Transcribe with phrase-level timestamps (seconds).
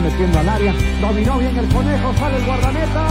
[0.00, 3.07] metiendo al área, dominó bien el conejo, sale el guardameta,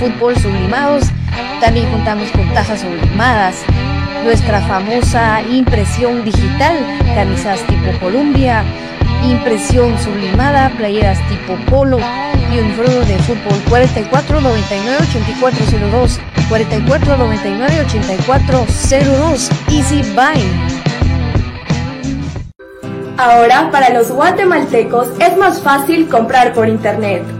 [0.00, 1.04] fútbol sublimados,
[1.60, 3.56] también contamos con tazas sublimadas,
[4.24, 6.74] nuestra famosa impresión digital,
[7.14, 8.64] camisas tipo Columbia,
[9.22, 11.98] impresión sublimada, playeras tipo polo
[12.50, 18.66] y uniforme de fútbol 44 99 84 02 44 99 84
[19.68, 20.40] Easy Buy.
[23.18, 27.39] Ahora para los guatemaltecos es más fácil comprar por internet.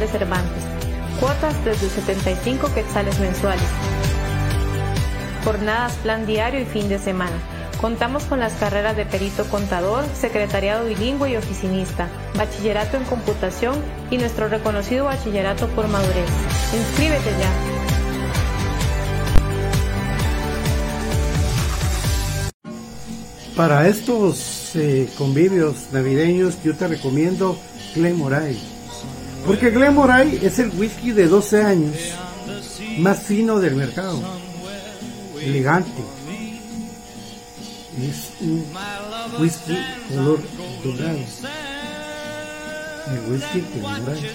[0.00, 0.62] De Cervantes.
[1.18, 3.64] Cuotas desde 75 quetzales mensuales.
[5.42, 7.36] Jornadas, plan diario y fin de semana.
[7.80, 13.76] Contamos con las carreras de perito contador, secretariado bilingüe y oficinista, bachillerato en computación
[14.10, 16.28] y nuestro reconocido bachillerato por madurez.
[16.74, 17.50] Inscríbete ya.
[23.56, 27.58] Para estos eh, convivios navideños yo te recomiendo
[27.94, 28.75] Glen Moray
[29.46, 31.96] porque Glenmoray es el whisky de 12 años
[32.98, 34.20] más fino del mercado.
[35.40, 36.02] Elegante.
[38.02, 38.64] Es un
[39.38, 39.78] whisky
[40.08, 40.40] color
[40.82, 41.18] dorado.
[43.12, 44.30] El whisky Glenmoray.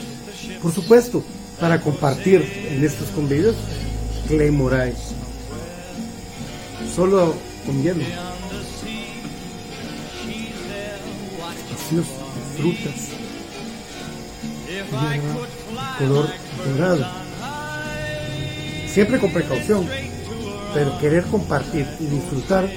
[0.62, 1.24] Por supuesto,
[1.60, 2.42] para compartir
[2.72, 3.56] en estos convivios,
[4.30, 4.94] Glenmoray.
[6.96, 7.36] Solo
[7.66, 8.04] con hielo.
[12.58, 13.11] frutas,
[15.98, 16.28] color
[16.66, 17.06] dorado.
[18.88, 19.88] Siempre con precaución,
[20.74, 22.70] pero querer compartir y disfrutar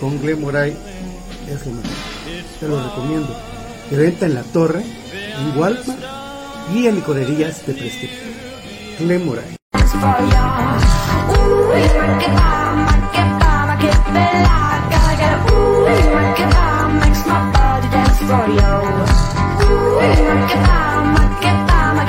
[0.00, 0.76] con Glemoray
[1.48, 1.90] es lo mejor.
[2.58, 3.36] Te lo recomiendo.
[3.90, 6.00] De venta en la torre, en Walmart
[6.74, 8.18] y en licorerías de prestigio.
[8.98, 9.56] Glemoray.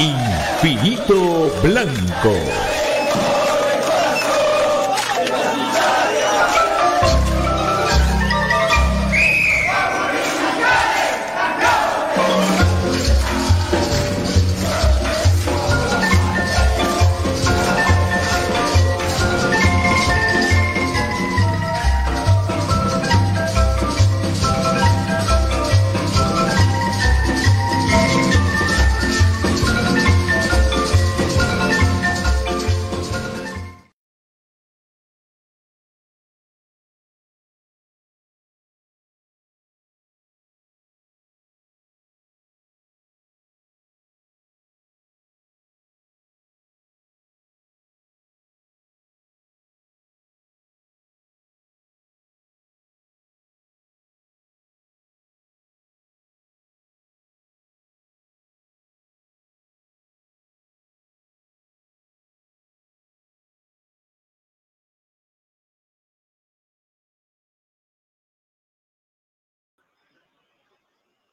[0.00, 2.69] Infinito Blanco.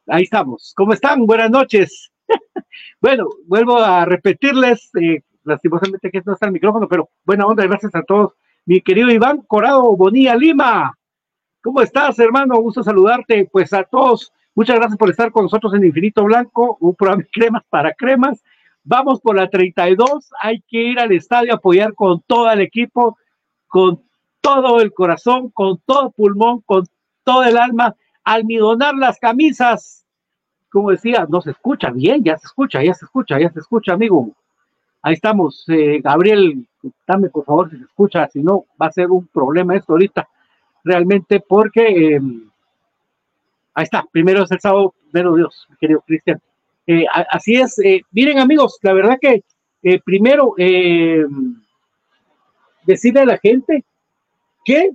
[0.09, 0.73] Ahí estamos.
[0.77, 1.25] ¿Cómo están?
[1.25, 2.11] Buenas noches.
[3.01, 7.93] bueno, vuelvo a repetirles, eh, lastimosamente que no está el micrófono, pero buena onda, gracias
[7.93, 8.33] a todos.
[8.65, 10.97] Mi querido Iván Corado Bonilla Lima,
[11.61, 12.55] ¿cómo estás, hermano?
[12.61, 13.49] Gusto saludarte.
[13.51, 17.29] Pues a todos, muchas gracias por estar con nosotros en Infinito Blanco, un programa de
[17.29, 18.41] cremas para cremas.
[18.83, 23.17] Vamos por la 32, hay que ir al estadio a apoyar con todo el equipo,
[23.67, 24.01] con
[24.39, 26.85] todo el corazón, con todo pulmón, con
[27.25, 27.93] todo el alma
[28.27, 30.05] almidonar las camisas.
[30.69, 33.93] Como decía, no se escucha bien, ya se escucha, ya se escucha, ya se escucha,
[33.93, 34.31] amigo.
[35.01, 35.63] Ahí estamos.
[35.69, 36.67] Eh, Gabriel,
[37.07, 40.27] dame por favor si se escucha, si no, va a ser un problema esto ahorita,
[40.84, 42.22] realmente, porque eh,
[43.74, 46.41] ahí está, primero es el sábado, primero Dios, querido Cristian.
[46.86, 49.43] Eh, así es, eh, miren amigos, la verdad que
[49.84, 51.25] eh, primero eh,
[52.86, 53.86] decirle a la gente
[54.65, 54.91] que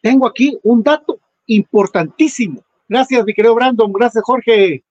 [0.00, 2.62] tengo aquí un dato importantísimo.
[2.88, 3.92] Gracias, mi querido Brandon.
[3.92, 4.84] Gracias, Jorge.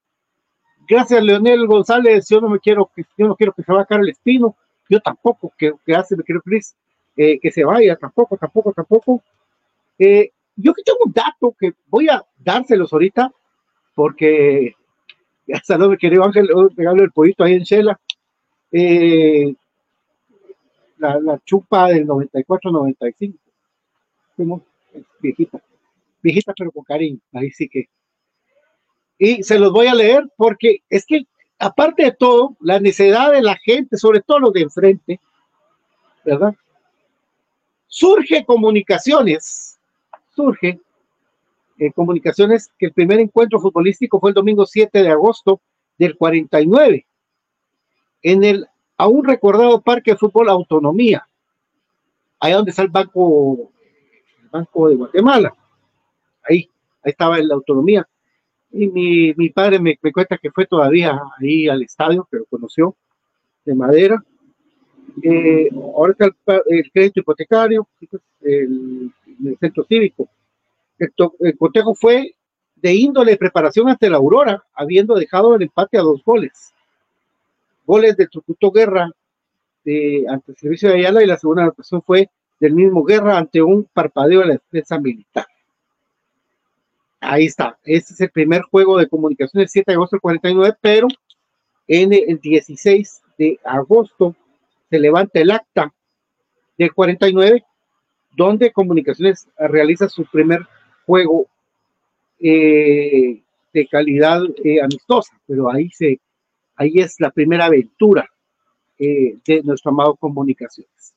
[0.87, 2.27] Gracias, Leonel González.
[2.29, 4.55] Yo no me quiero que, yo no quiero que se vaya el espino.
[4.89, 6.75] Yo tampoco, que, hace, mi querido Chris,
[7.15, 9.23] eh, que se vaya, tampoco, tampoco, tampoco.
[9.97, 13.31] Eh, yo que tengo un dato que voy a dárselos ahorita,
[13.95, 14.75] porque
[15.53, 17.99] hasta no mi querido Ángel, regalo el pollito ahí en Shela.
[18.71, 19.53] Eh,
[20.97, 23.33] la, la chupa del 94-95.
[25.19, 25.61] Viejita
[26.27, 27.89] viejita pero con cariño, ahí sí que.
[29.17, 31.25] Y se los voy a leer porque es que,
[31.57, 35.19] aparte de todo, la necesidad de la gente, sobre todo los de enfrente,
[36.23, 36.53] ¿verdad?
[37.87, 39.79] Surge comunicaciones,
[40.35, 40.79] surge
[41.79, 45.61] eh, comunicaciones que el primer encuentro futbolístico fue el domingo 7 de agosto
[45.97, 47.05] del 49
[48.21, 48.67] en el
[48.97, 51.27] a un recordado parque de fútbol Autonomía,
[52.39, 53.71] allá donde está el banco,
[54.41, 55.53] el banco de Guatemala.
[56.47, 56.69] Ahí,
[57.03, 58.07] ahí estaba la autonomía.
[58.71, 62.45] Y mi, mi padre me, me, cuenta que fue todavía ahí al estadio, que lo
[62.45, 62.95] conoció,
[63.65, 64.23] de madera.
[65.23, 67.87] Eh, ahora está el, el, crédito hipotecario,
[68.41, 69.11] el,
[69.45, 70.27] el centro cívico.
[70.99, 72.35] El, el, cotejo fue
[72.75, 76.73] de índole de preparación ante la Aurora, habiendo dejado el empate a dos goles.
[77.85, 79.09] Goles de Tucuto Guerra
[79.83, 83.61] de, ante el servicio de Ayala y la segunda anotación fue del mismo Guerra ante
[83.61, 85.45] un parpadeo de la defensa militar.
[87.19, 90.77] Ahí está, este es el primer juego de comunicación del 7 de agosto del 49,
[90.81, 91.07] pero
[91.87, 94.35] en el 16 de agosto
[94.89, 95.93] se levanta el acta
[96.77, 97.63] del 49,
[98.35, 100.61] donde Comunicaciones realiza su primer
[101.05, 101.47] juego
[102.39, 103.41] eh,
[103.73, 106.19] de calidad eh, amistosa, pero ahí se,
[106.75, 108.29] ahí es la primera aventura
[108.99, 111.13] eh, de nuestro amado Comunicaciones.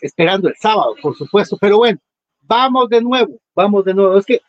[0.00, 1.98] Esperando el sábado, por supuesto, pero bueno,
[2.46, 4.18] vamos de nuevo, vamos de nuevo.
[4.18, 4.40] Es que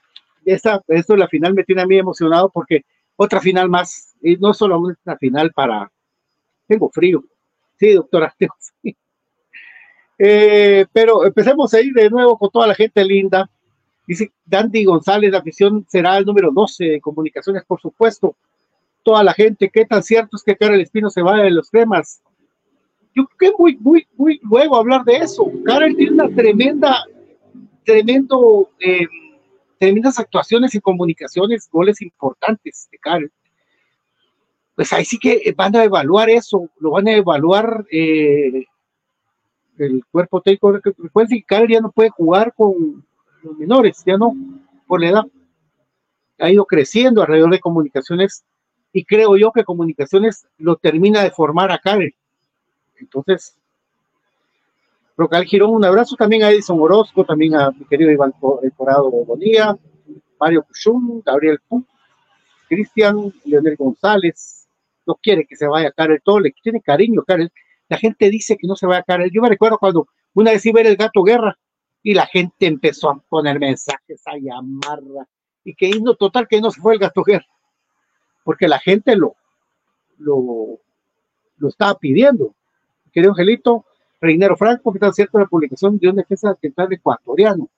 [0.46, 2.84] esta, esto la final me tiene a mí emocionado porque
[3.16, 5.92] otra final más, y no solo una final para,
[6.68, 7.24] tengo frío,
[7.80, 8.54] sí, doctora, tengo.
[10.18, 13.50] Eh, pero empecemos a ir de nuevo con toda la gente linda.
[14.08, 18.36] Dice Dandy González, la afición será el número 12 de comunicaciones, por supuesto.
[19.04, 22.22] Toda la gente, ¿qué tan cierto es que Karel Espino se va de los cremas?
[23.16, 25.52] Yo creo que muy, muy, muy luego hablar de eso.
[25.66, 27.04] Karel tiene una tremenda,
[27.86, 29.08] tremendo, eh,
[29.80, 33.32] tremendas actuaciones y comunicaciones, goles importantes de Karel.
[34.76, 38.66] Pues ahí sí que van a evaluar eso, lo van a evaluar eh,
[39.78, 40.74] el cuerpo técnico.
[40.74, 43.06] Recuerden que Karel ya no puede jugar con
[43.42, 44.34] los menores, ya no,
[44.88, 45.24] por la edad.
[46.40, 48.44] Ha ido creciendo alrededor de comunicaciones
[48.92, 52.14] y creo yo que comunicaciones lo termina de formar a Karel.
[52.98, 53.58] Entonces,
[55.18, 58.34] Rocal Girón, un abrazo también a Edison Orozco, también a mi querido Iván
[58.76, 59.76] Corado Bonilla,
[60.40, 61.86] Mario Cuchum, Gabriel Pum,
[62.68, 64.68] Cristian, Leonel González,
[65.06, 67.52] no quiere que se vaya Karel, todo le tiene cariño Karel.
[67.88, 69.30] La gente dice que no se vaya Karel.
[69.32, 71.58] Yo me recuerdo cuando una vez iba a ver el gato guerra,
[72.04, 75.28] y la gente empezó a poner mensajes, a llamarla,
[75.64, 77.48] y que no, total que no se fue el gato guerra,
[78.44, 79.36] porque la gente lo,
[80.20, 80.80] lo,
[81.58, 82.54] lo estaba pidiendo.
[83.12, 83.86] Querido Angelito,
[84.22, 87.70] Reinero Franco, que está cierto la publicación de un defensa central ecuatoriano.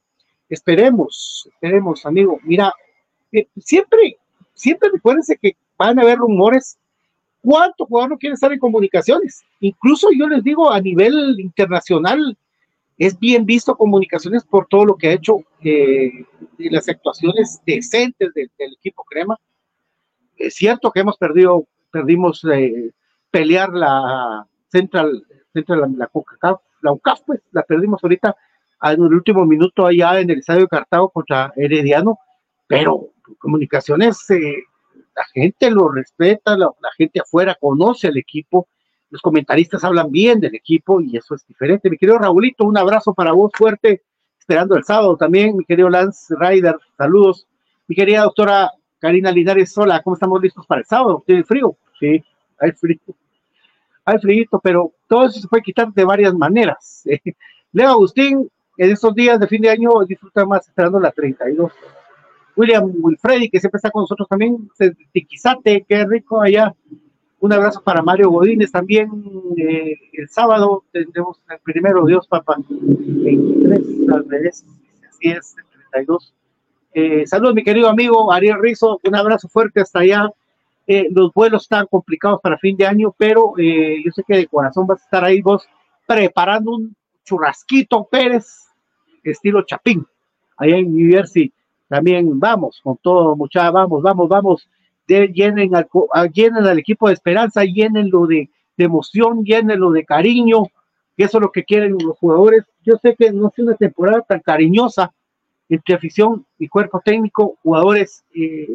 [0.49, 2.39] Esperemos, esperemos, amigo.
[2.43, 2.73] Mira,
[3.31, 4.17] eh, siempre,
[4.53, 6.77] siempre recuérdense que van a haber rumores.
[7.41, 9.43] ¿Cuánto jugador no quiere estar en comunicaciones?
[9.59, 12.37] Incluso yo les digo a nivel internacional,
[12.97, 16.11] es bien visto comunicaciones por todo lo que ha hecho eh,
[16.57, 19.37] y las actuaciones decentes del, del, equipo Crema.
[20.35, 22.91] Es cierto que hemos perdido, perdimos eh,
[23.29, 25.23] pelear la Central,
[25.57, 28.35] Central la, la, CONCACAF, la UCAF, pues la perdimos ahorita
[28.83, 32.19] en el último minuto allá en el estadio de Cartago contra Herediano,
[32.67, 33.09] pero
[33.39, 34.63] comunicaciones, eh,
[35.15, 38.67] la gente lo respeta, la, la gente afuera conoce al equipo,
[39.09, 41.89] los comentaristas hablan bien del equipo y eso es diferente.
[41.89, 44.03] Mi querido Raulito, un abrazo para vos fuerte,
[44.37, 45.55] esperando el sábado también.
[45.55, 47.47] Mi querido Lance Ryder, saludos.
[47.87, 51.23] Mi querida doctora Karina Linares, hola, ¿cómo estamos listos para el sábado?
[51.25, 51.77] ¿Tiene frío?
[51.99, 52.21] Sí,
[52.59, 52.99] hay frío.
[54.07, 57.03] Hay frío, pero todo eso se puede quitar de varias maneras.
[57.73, 61.73] Leo Agustín, en estos días de fin de año disfruta más esperando la 32.
[62.55, 64.69] William Wilfredi, que siempre está con nosotros también,
[65.11, 66.73] Tiquizate, qué rico allá
[67.39, 69.09] un abrazo para Mario Godínez también.
[69.57, 74.65] Eh, el sábado tendremos el primero, Dios Papá, 23 al revés,
[75.09, 75.55] así es,
[75.91, 76.33] 32.
[76.93, 80.29] Eh, saludos, mi querido amigo Ariel Rizo, un abrazo fuerte hasta allá.
[80.87, 84.47] Eh, los vuelos están complicados para fin de año, pero eh, yo sé que de
[84.47, 85.67] corazón vas a estar ahí vos
[86.05, 88.67] preparando un churrasquito Pérez,
[89.23, 90.05] estilo Chapín,
[90.55, 91.51] allá en New Jersey.
[91.89, 94.67] También vamos con todo, muchachos, vamos, vamos, vamos
[95.07, 95.87] llenen, al,
[96.33, 100.63] llenen al equipo de esperanza, llenenlo de, de emoción, llenenlo de cariño,
[101.15, 102.65] que eso es lo que quieren los jugadores.
[102.83, 105.13] Yo sé que no es una temporada tan cariñosa
[105.69, 108.67] entre afición y cuerpo técnico, jugadores, eh,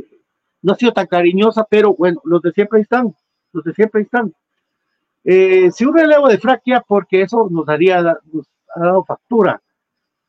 [0.63, 3.15] no ha sido tan cariñosa, pero bueno, los de siempre están,
[3.53, 4.33] los de siempre están.
[5.25, 9.61] Eh, si un relevo de fraquia, porque eso nos daría, ha dado factura.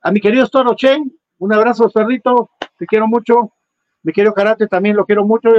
[0.02, 3.54] A mi querido Storo Chen, un abrazo, perrito, te quiero mucho.
[4.02, 5.50] Mi querido Karate también lo quiero mucho,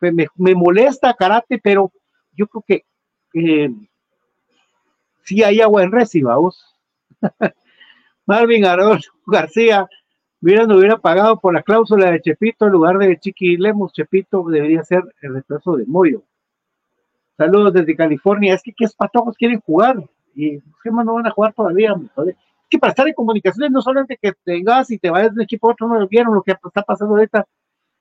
[0.00, 1.90] me, me molesta Karate, pero
[2.32, 2.84] yo creo que
[3.34, 3.70] eh,
[5.24, 6.64] sí hay agua en Reci, vamos.
[8.26, 9.88] Marvin Arón García,
[10.40, 14.44] mira, no hubiera pagado por la cláusula de Chepito en lugar de Chiqui Lemos, Chepito
[14.48, 16.22] debería ser el retraso de Moyo.
[17.38, 18.54] Saludos desde California.
[18.54, 20.02] Es que qué patojos quieren jugar
[20.34, 21.94] y qué más no van a jugar todavía.
[22.26, 22.34] Es
[22.68, 25.68] que para estar en comunicaciones no solamente que tengas y te vayas de un equipo
[25.68, 27.46] a otro, no vieron lo que está pasando ahorita.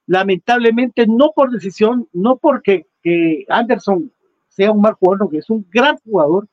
[0.07, 4.11] Lamentablemente, no por decisión, no porque que Anderson
[4.47, 6.47] sea un mal jugador, que es un gran jugador,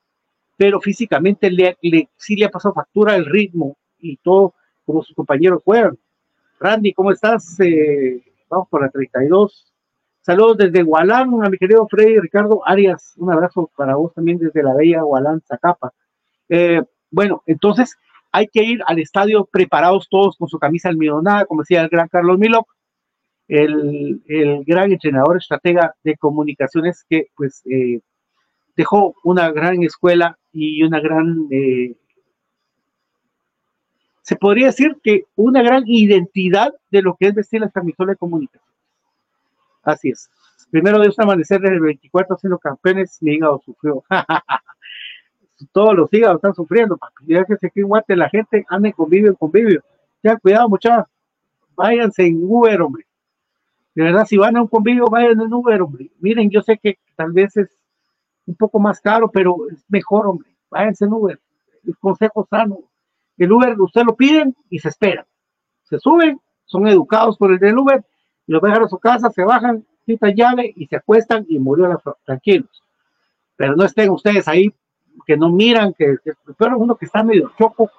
[0.57, 4.53] pero físicamente le, le, sí le ha pasado factura el ritmo y todo
[4.85, 5.97] como sus compañeros juegan.
[6.59, 7.59] Randy, ¿cómo estás?
[7.59, 9.73] Eh, vamos por la 32.
[10.21, 13.13] Saludos desde Gualán, a mi querido Freddy Ricardo Arias.
[13.17, 15.93] Un abrazo para vos también desde la bella Gualán, Zacapa.
[16.49, 17.95] Eh, bueno, entonces
[18.31, 22.07] hay que ir al estadio preparados todos con su camisa almidonada, como decía el gran
[22.07, 22.67] Carlos Milok,
[23.47, 28.01] el, el gran entrenador estratega de comunicaciones que pues eh,
[28.75, 31.95] dejó una gran escuela y una gran, eh,
[34.25, 38.17] se podría decir que una gran identidad de lo que es vestir la camisola de
[38.17, 38.63] comunicación.
[39.83, 40.31] Así es.
[40.71, 44.03] Primero un amanecer del 24 siendo campeones, mi hígado sufrió.
[45.71, 47.23] Todos los hígados están sufriendo, papi.
[47.27, 49.83] Ya que aquí en la gente anda en convivio, en convivio.
[50.23, 51.05] Ya, cuidado, muchachos.
[51.75, 53.05] Váyanse en Uber, hombre.
[53.93, 56.09] De verdad, si van a un convivio, vayan en Uber, hombre.
[56.19, 57.69] Miren, yo sé que tal vez es
[58.47, 60.49] un poco más caro, pero es mejor, hombre.
[60.71, 61.39] Váyanse en Uber.
[61.85, 62.79] El consejo sano.
[63.37, 65.25] El Uber, usted lo piden y se esperan.
[65.83, 68.03] Se suben, son educados por el del Uber,
[68.47, 71.97] y lo dejan a su casa, se bajan, quitan llave y se acuestan y murieron
[72.23, 72.83] tranquilos.
[73.55, 74.73] Pero no estén ustedes ahí
[75.25, 77.89] que no miran, que, que pero uno que está medio choco.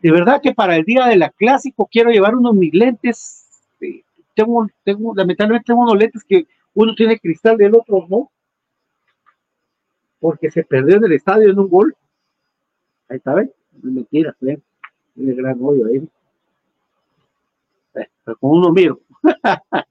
[0.00, 3.46] De verdad que para el día de la clásico quiero llevar unos mis lentes.
[4.34, 8.30] Tengo, tengo, lamentablemente tengo unos lentes que uno tiene cristal del otro no.
[10.18, 11.94] Porque se perdió en el estadio en un gol.
[13.08, 13.52] Ahí está, ¿ven?
[13.82, 14.62] Mentira, ¿ven?
[15.14, 16.08] Tiene gran hoyo ahí.
[17.94, 19.00] Eh, Pero con uno miro.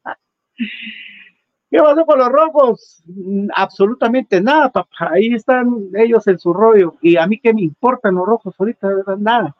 [1.69, 3.03] ¿Qué pasó con los rojos?
[3.05, 5.11] Mm, Absolutamente nada, papá.
[5.11, 6.95] Ahí están ellos en su rollo.
[7.01, 9.55] Y a mí qué me importan los rojos ahorita, nada.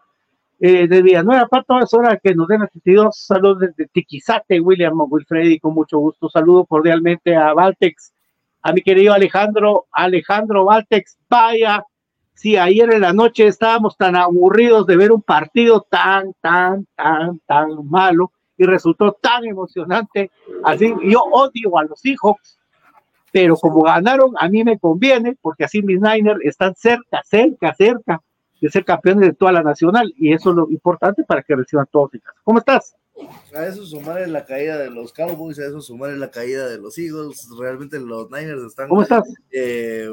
[0.60, 3.17] Eh, de Villanueva, Pato, es hora que nos den a 62.
[3.17, 6.30] Saludos desde Tiquizate, William Wilfredi, con mucho gusto.
[6.30, 8.13] Saludo cordialmente a Valtex,
[8.62, 11.17] a mi querido Alejandro, Alejandro Valtex.
[11.30, 11.84] Vaya,
[12.41, 17.38] si ayer en la noche estábamos tan aburridos de ver un partido tan, tan, tan,
[17.45, 20.32] tan malo y resultó tan emocionante.
[20.63, 22.58] Así, yo odio a los Seahawks,
[23.32, 28.19] pero como ganaron, a mí me conviene, porque así mis Niners están cerca, cerca, cerca
[28.60, 31.86] de ser campeones de toda la nacional, y eso es lo importante para que reciban
[31.91, 32.39] todos en casa.
[32.43, 32.95] ¿Cómo estás?
[33.56, 36.97] A eso sumarle la caída de los Cowboys, a eso sumarle la caída de los
[36.97, 38.89] Eagles, realmente los Niners están...
[38.89, 39.32] ¿Cómo estás?
[39.51, 40.10] eh,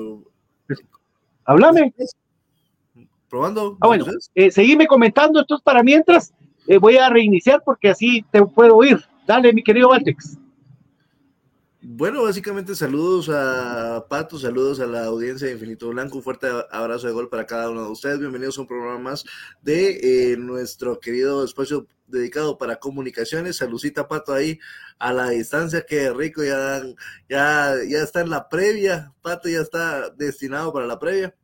[1.48, 1.94] Háblame.
[3.30, 3.78] probando.
[3.80, 6.34] Ah, bueno, eh, seguime comentando, entonces para mientras
[6.66, 8.98] eh, voy a reiniciar porque así te puedo oír.
[9.26, 10.36] Dale, mi querido Valtex.
[11.90, 17.06] Bueno, básicamente saludos a Pato, saludos a la audiencia de Infinito Blanco, un fuerte abrazo
[17.06, 18.18] de gol para cada uno de ustedes.
[18.18, 19.24] Bienvenidos a un programa más
[19.62, 23.56] de eh, nuestro querido espacio dedicado para comunicaciones.
[23.56, 24.58] Saludcita Pato ahí
[24.98, 26.82] a la distancia, qué rico, ya,
[27.26, 31.34] ya, ya está en la previa, Pato ya está destinado para la previa.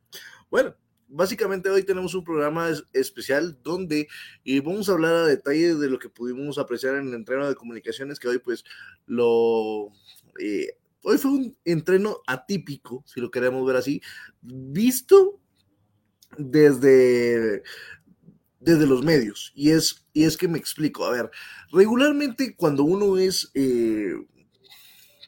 [0.51, 0.75] Bueno,
[1.07, 4.07] básicamente hoy tenemos un programa es- especial donde
[4.43, 7.55] eh, vamos a hablar a detalle de lo que pudimos apreciar en el entreno de
[7.55, 8.63] comunicaciones, que hoy pues
[9.07, 9.89] lo...
[10.39, 14.01] eh, hoy fue un entreno atípico, si lo queremos ver así,
[14.41, 15.39] visto
[16.37, 17.63] desde,
[18.59, 19.51] desde los medios.
[19.55, 21.05] Y es, y es que me explico.
[21.05, 21.29] A ver,
[21.71, 24.13] regularmente cuando uno es eh,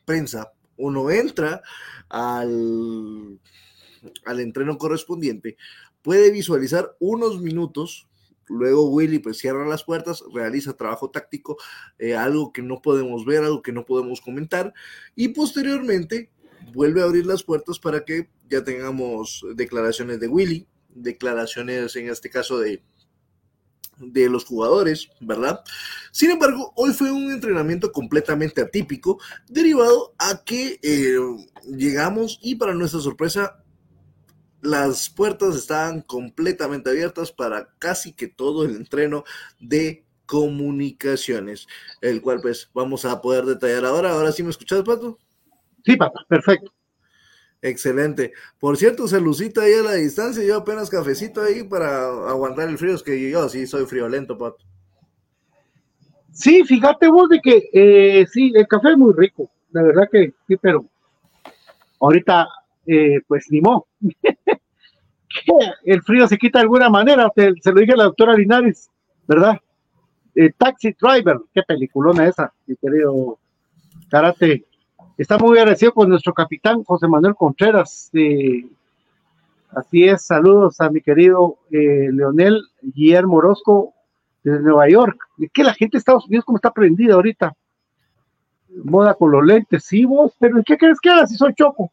[0.05, 1.61] prensa, uno entra
[2.09, 3.39] al,
[4.25, 5.57] al entreno correspondiente,
[6.01, 8.07] puede visualizar unos minutos.
[8.49, 11.57] Luego Willy pues cierra las puertas, realiza trabajo táctico,
[11.99, 14.73] eh, algo que no podemos ver, algo que no podemos comentar,
[15.15, 16.31] y posteriormente
[16.73, 22.29] vuelve a abrir las puertas para que ya tengamos declaraciones de Willy, declaraciones en este
[22.29, 22.81] caso de,
[23.97, 25.61] de los jugadores, ¿verdad?
[26.11, 31.17] Sin embargo, hoy fue un entrenamiento completamente atípico, derivado a que eh,
[31.65, 33.63] llegamos y para nuestra sorpresa,
[34.61, 39.23] las puertas estaban completamente abiertas para casi que todo el entreno
[39.59, 41.67] de comunicaciones,
[42.01, 44.11] el cual pues vamos a poder detallar ahora.
[44.11, 45.17] Ahora sí me escuchas, Pato.
[45.85, 46.73] Sí, papá, perfecto.
[47.61, 48.33] Excelente.
[48.59, 52.77] Por cierto, se lucita ahí a la distancia, yo apenas cafecito ahí para aguantar el
[52.77, 54.63] frío, es que yo sí soy friolento, Pato.
[56.31, 60.33] Sí, fíjate vos de que eh, sí, el café es muy rico, la verdad que
[60.47, 60.85] sí, pero
[61.99, 62.47] ahorita
[62.87, 63.87] eh, pues ni modo.
[65.85, 68.89] el frío se quita de alguna manera, se lo dije a la doctora Linares,
[69.27, 69.59] ¿verdad?
[70.33, 73.39] Eh, Taxi Driver, qué peliculona esa, mi querido
[74.09, 74.65] Karate
[75.17, 78.11] Está muy agradecido con nuestro capitán José Manuel Contreras.
[78.13, 78.69] eh,
[79.71, 83.95] así es, saludos a mi querido eh, Leonel Guillermo Orozco
[84.43, 85.17] desde Nueva York.
[85.39, 87.51] Es que la gente de Estados Unidos como está prendida ahorita.
[88.83, 91.91] Moda con los lentes, sí vos, pero ¿en qué crees que haga si soy choco?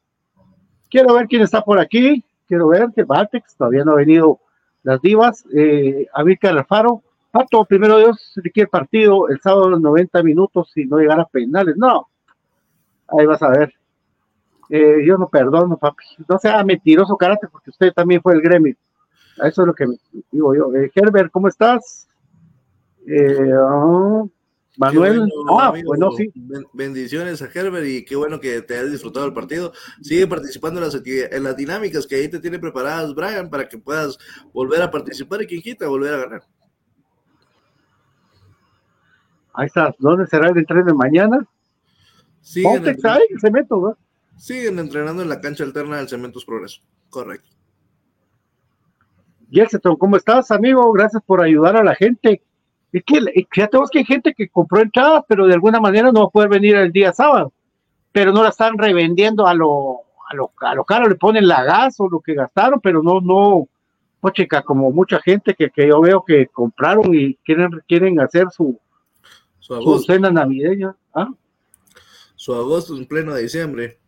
[0.95, 4.39] Quiero ver quién está por aquí, quiero ver que Valtex, todavía no ha venido
[4.85, 7.03] las divas, eh, Amílcar Alfaro,
[7.33, 11.77] Pato, primero Dios, requiere partido el sábado los 90 minutos y no llegar a penales,
[11.77, 12.07] no,
[13.09, 13.75] ahí vas a ver.
[14.71, 18.77] Eh, yo no perdono, papi, no sea mentiroso karate porque usted también fue el gremio.
[19.43, 19.87] Eso es lo que
[20.31, 20.73] digo yo.
[20.77, 22.07] Eh, Herbert, ¿cómo estás?
[23.05, 24.23] Eh, ah,
[24.77, 25.87] Manuel, bueno, ah, amigo.
[25.87, 26.31] bueno, sí.
[26.35, 29.73] Ben- Bendiciones a Herbert y qué bueno que te hayas disfrutado del partido.
[30.03, 33.79] Sigue participando en las, en las dinámicas que ahí te tiene preparadas, Brian, para que
[33.79, 34.19] puedas
[34.53, 36.43] volver a participar y quien quita volver a ganar.
[39.53, 41.47] Ahí está, ¿dónde será el tren de mañana?
[42.41, 43.97] Siguen, Pontex entren- ahí, el cemento, ¿no?
[44.37, 46.83] siguen entrenando en la cancha alterna del Cementos Progreso.
[47.09, 47.49] Correcto.
[49.51, 50.91] Gelseton, ¿cómo estás, amigo?
[50.93, 52.43] Gracias por ayudar a la gente.
[52.95, 53.21] Es que
[53.57, 56.31] ya tenemos que hay gente que compró entradas, pero de alguna manera no va a
[56.31, 57.53] poder venir el día sábado.
[58.13, 61.65] Pero no la están revendiendo a lo, a lo, a lo caro, le ponen la
[61.65, 63.67] gas o lo que gastaron, pero no, no,
[64.23, 68.47] no, chica, como mucha gente que, que yo veo que compraron y quieren, quieren hacer
[68.53, 68.79] su,
[69.59, 70.95] Su cena navideña.
[71.13, 71.29] ¿Ah?
[72.37, 73.99] su agosto en pleno diciembre.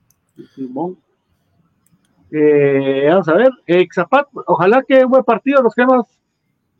[0.54, 0.98] Simón.
[2.30, 6.06] Eh, vamos a ver, eh, Xapat, ojalá que un buen partido, los cremas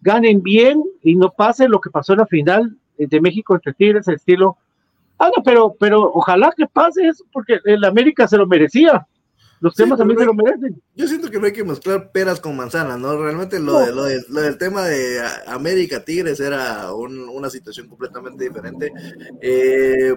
[0.02, 3.72] ganen bien y no pase lo que pasó en la final eh, de México entre
[3.74, 4.56] Tigres, el estilo.
[5.18, 9.06] Ah, no, pero, pero ojalá que pase eso, porque el América se lo merecía.
[9.60, 10.82] Los Sí, pero también se lo merecen.
[10.94, 13.16] Yo siento que no hay que mezclar peras con manzanas, ¿no?
[13.16, 13.80] Realmente lo, No.
[13.86, 18.44] de- lo, de- lo del tema de a- América Tigres era un- una situación completamente
[18.44, 18.92] diferente.
[19.40, 20.14] Eh,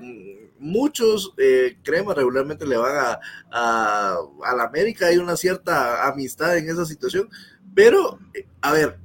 [0.60, 3.20] muchos eh, cremas regularmente le van a,
[3.52, 7.30] a, a la América, hay una cierta amistad en esa situación,
[7.74, 8.98] pero, eh, a ver,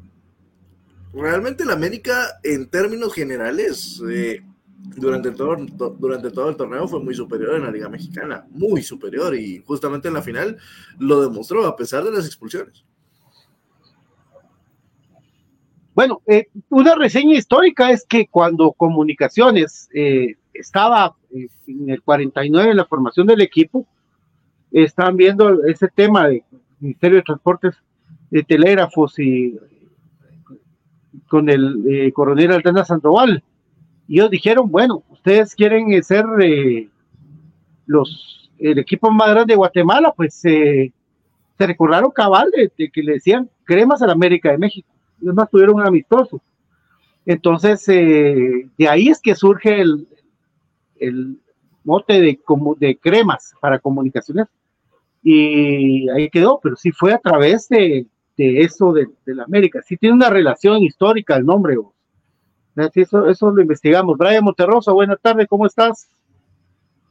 [1.15, 4.03] realmente la América en términos generales...
[4.11, 4.43] eh,
[4.97, 8.83] durante todo, to- durante todo el torneo fue muy superior en la Liga Mexicana, muy
[8.83, 10.59] superior y justamente en la final
[10.99, 12.85] lo demostró a pesar de las expulsiones.
[15.95, 22.73] Bueno, eh, una reseña histórica es que cuando Comunicaciones eh, estaba eh, en el 49
[22.73, 23.87] en la formación del equipo,
[24.71, 26.45] estaban viendo ese tema de
[26.79, 27.75] Ministerio de Transportes,
[28.31, 29.59] de telégrafos y
[31.29, 33.43] con el eh, coronel Aldana Sandoval.
[34.07, 36.89] Y ellos dijeron, bueno, ustedes quieren eh, ser eh,
[37.87, 40.93] los el equipo más grande de Guatemala, pues eh,
[41.59, 44.89] se recordaron cabal de, de que le decían cremas a la América de México.
[45.21, 46.41] Y además tuvieron un amistoso.
[47.27, 50.07] Entonces, eh, de ahí es que surge el,
[50.97, 51.39] el
[51.83, 54.47] mote de, como de cremas para comunicaciones.
[55.23, 59.81] Y ahí quedó, pero sí fue a través de, de eso de, de la América.
[59.83, 61.77] Sí tiene una relación histórica el nombre.
[61.77, 61.95] vos.
[62.93, 64.19] Sí, Eso, eso lo investigamos.
[64.19, 66.09] Brian Monterrosa, buenas tardes, ¿cómo estás?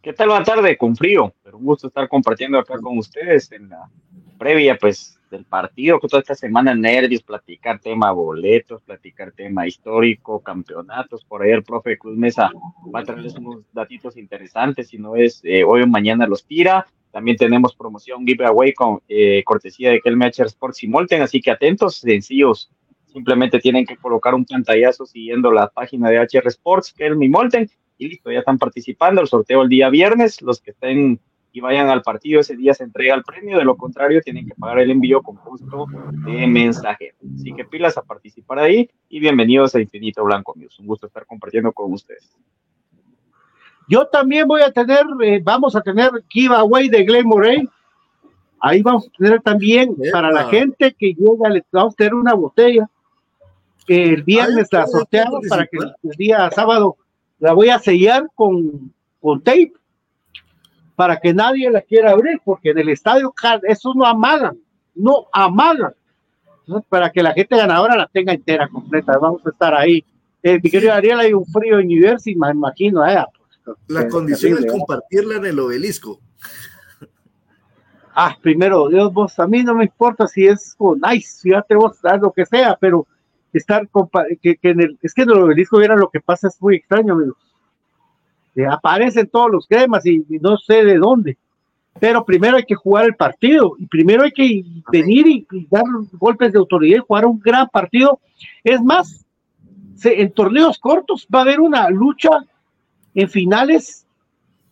[0.02, 0.28] ¿Qué tal?
[0.28, 3.90] Buenas tardes, con frío, pero un gusto estar compartiendo acá con ustedes en la
[4.38, 10.42] previa, pues, del partido, que toda esta semana nervios, platicar tema boletos, platicar tema histórico,
[10.42, 12.52] campeonatos, por ahí el profe Cruz Mesa
[12.94, 16.86] va a traerles unos datitos interesantes, si no es eh, hoy o mañana los tira,
[17.14, 21.98] también tenemos promoción giveaway con eh, cortesía de Kelmecher Sports y Molten, así que atentos,
[21.98, 22.72] sencillos,
[23.06, 27.70] simplemente tienen que colocar un pantallazo siguiendo la página de HR Sports, Kelm y Molten,
[28.00, 29.22] y listo, ya están participando.
[29.22, 30.42] El sorteo el día viernes.
[30.42, 31.20] Los que estén
[31.52, 33.60] y vayan al partido ese día se entrega el premio.
[33.60, 35.86] De lo contrario, tienen que pagar el envío con costo
[36.26, 37.14] de mensaje.
[37.36, 40.80] Así que pilas a participar ahí y bienvenidos a Infinito Blanco News.
[40.80, 42.36] Un gusto estar compartiendo con ustedes.
[43.88, 47.68] Yo también voy a tener, eh, vamos a tener giveaway de Glen Moray.
[48.60, 50.12] Ahí vamos a tener también Epa.
[50.12, 52.90] para la gente que llega, le vamos a tener una botella.
[53.86, 56.96] que El viernes Ay, la sorteamos para que el, día sábado
[57.40, 59.74] la voy a sellar con, con tape
[60.96, 64.58] para que nadie la quiera abrir, porque en el estadio eso no amagan,
[64.96, 65.94] no amagan.
[66.60, 70.04] Entonces, para que la gente ganadora la tenga entera, completa, vamos a estar ahí.
[70.42, 73.06] Eh, mi querido Ariel, hay un frío en New Jersey, me imagino.
[73.06, 73.18] eh,
[73.88, 76.20] La condición terrible, es compartirla en el obelisco.
[78.16, 81.98] Ah, primero, Dios, vos, a mí no me importa si es con nice, fíjate vos,
[82.04, 83.08] haz lo que sea, pero
[83.52, 83.88] estar,
[84.42, 86.76] que, que en el, es que en el obelisco vieran lo que pasa, es muy
[86.76, 87.38] extraño, amigos.
[88.56, 91.38] Eh, aparecen todos los cremas y, y no sé de dónde.
[92.00, 95.84] Pero primero hay que jugar el partido y primero hay que venir y, y dar
[96.14, 98.20] golpes de autoridad y jugar un gran partido.
[98.64, 99.26] Es más,
[99.96, 102.30] se- en torneos cortos va a haber una lucha
[103.16, 104.06] en finales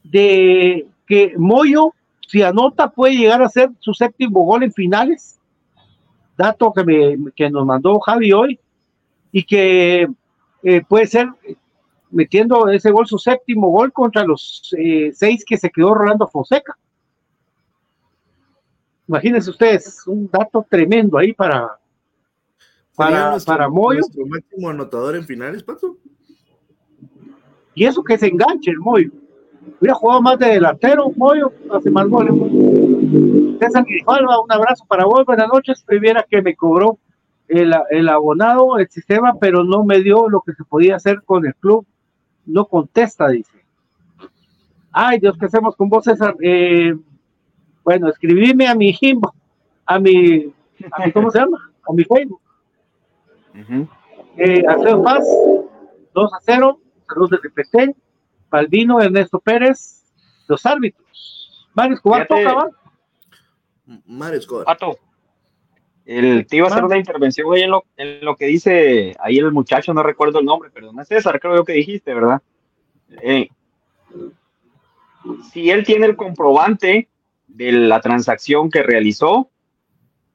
[0.03, 1.93] de que Moyo,
[2.27, 5.39] si anota, puede llegar a ser su séptimo gol en finales.
[6.37, 8.59] Dato que, me, que nos mandó Javi hoy.
[9.31, 10.07] Y que
[10.63, 11.29] eh, puede ser
[12.09, 16.77] metiendo ese gol, su séptimo gol contra los eh, seis que se quedó Rolando Fonseca.
[19.07, 21.77] Imagínense ustedes, un dato tremendo ahí para,
[22.95, 23.99] para, nuestro- para Moyo.
[23.99, 25.97] Nuestro máximo anotador en finales, Pato.
[27.73, 29.11] Y eso que se enganche el Moyo.
[29.79, 32.33] Hubiera jugado más de delantero, Moyo, hace más goles.
[33.59, 35.85] César Grijalva, un abrazo para vos, buenas noches.
[35.87, 36.97] Viera que me cobró
[37.47, 41.45] el, el abonado, el sistema, pero no me dio lo que se podía hacer con
[41.45, 41.85] el club.
[42.45, 43.51] No contesta, dice.
[44.91, 46.35] Ay, Dios, ¿qué hacemos con vos, César?
[46.41, 46.93] Eh,
[47.83, 49.33] bueno, escribime a mi Jimbo,
[49.85, 50.53] a mi,
[50.91, 51.71] a mi, ¿cómo se llama?
[51.87, 52.41] A mi Facebook.
[54.37, 55.25] Eh, Alfredo Paz,
[56.13, 56.79] 2 a 0,
[57.13, 57.95] saludos desde Petén,
[58.49, 60.03] Balbino, Ernesto Pérez,
[60.47, 61.67] los árbitros.
[61.73, 62.69] Mario Escobar toca, ¿va?
[64.05, 64.65] Mario Escobar.
[64.65, 64.97] Pato,
[66.05, 69.37] el, te iba a hacer una intervención ahí en lo, en lo que dice ahí
[69.37, 72.41] el muchacho, no recuerdo el nombre, pero no es César, creo yo que dijiste, ¿verdad?
[73.21, 73.49] Eh,
[75.51, 77.07] si él tiene el comprobante
[77.47, 79.49] de la transacción que realizó,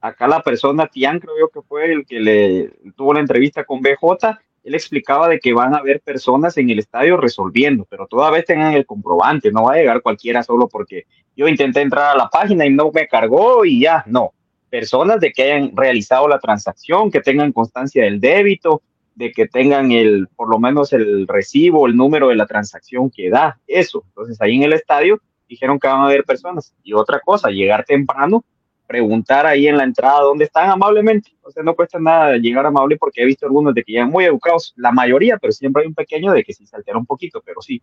[0.00, 3.80] acá la persona, Tian, creo yo que fue el que le tuvo la entrevista con
[3.80, 8.32] BJ, él explicaba de que van a haber personas en el estadio resolviendo, pero toda
[8.32, 11.04] vez tengan el comprobante, no va a llegar cualquiera solo porque
[11.36, 14.32] yo intenté entrar a la página y no me cargó y ya, no.
[14.68, 18.82] Personas de que hayan realizado la transacción, que tengan constancia del débito,
[19.14, 23.30] de que tengan el, por lo menos el recibo, el número de la transacción que
[23.30, 24.02] da, eso.
[24.08, 26.74] Entonces ahí en el estadio dijeron que van a haber personas.
[26.82, 28.44] Y otra cosa, llegar temprano,
[28.86, 31.30] preguntar ahí en la entrada dónde están amablemente.
[31.42, 34.24] O sea, no cuesta nada llegar amable porque he visto algunos de que llegan muy
[34.24, 37.42] educados, la mayoría, pero siempre hay un pequeño de que sí se altera un poquito,
[37.44, 37.82] pero sí.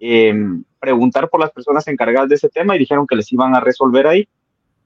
[0.00, 0.32] Eh,
[0.78, 4.06] preguntar por las personas encargadas de ese tema y dijeron que les iban a resolver
[4.06, 4.28] ahí.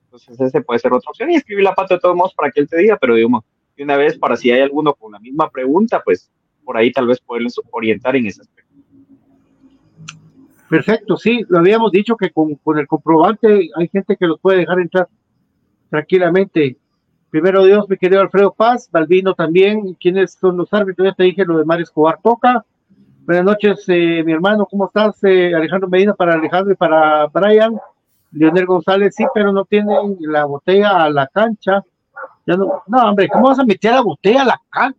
[0.05, 1.31] Entonces, ese puede ser otra opción.
[1.31, 3.44] Y escribir la pata de todos modos para que él te diga, pero digamos,
[3.77, 6.31] de una vez, para si hay alguno con la misma pregunta, pues
[6.64, 8.72] por ahí tal vez poderles orientar en ese aspecto.
[10.68, 14.81] Perfecto, sí, lo habíamos dicho que con el comprobante hay gente que los puede dejar
[14.81, 15.09] entrar
[16.03, 16.79] tranquilamente.
[17.29, 21.07] Primero Dios, mi querido Alfredo Paz, Balbino también, ¿quiénes son los árbitros?
[21.09, 22.65] Ya te dije lo de Mario Escobar Toca.
[23.27, 25.23] Buenas noches, eh, mi hermano, ¿cómo estás?
[25.23, 27.77] Eh, Alejandro Medina para Alejandro y para Brian.
[28.33, 31.85] Leonel González, sí, pero no tienen la botella a la cancha.
[32.47, 34.99] Ya no, no, hombre, ¿cómo vas a meter la botella a la cancha?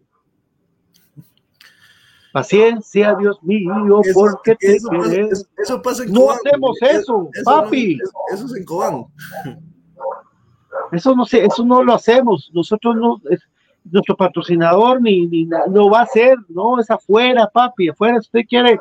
[2.32, 6.38] Paciencia, Dios mío, Eso- porque te eso eso- eso pasa en No Cobán.
[6.46, 7.98] hacemos eso, papi.
[8.34, 9.06] eso es en Cobán.
[10.94, 12.50] Eso no sé, eso no lo hacemos.
[12.54, 13.42] Nosotros no, es,
[13.86, 18.46] nuestro patrocinador ni, ni no va a ser, no, es afuera, papi, afuera si usted
[18.48, 18.80] quiere,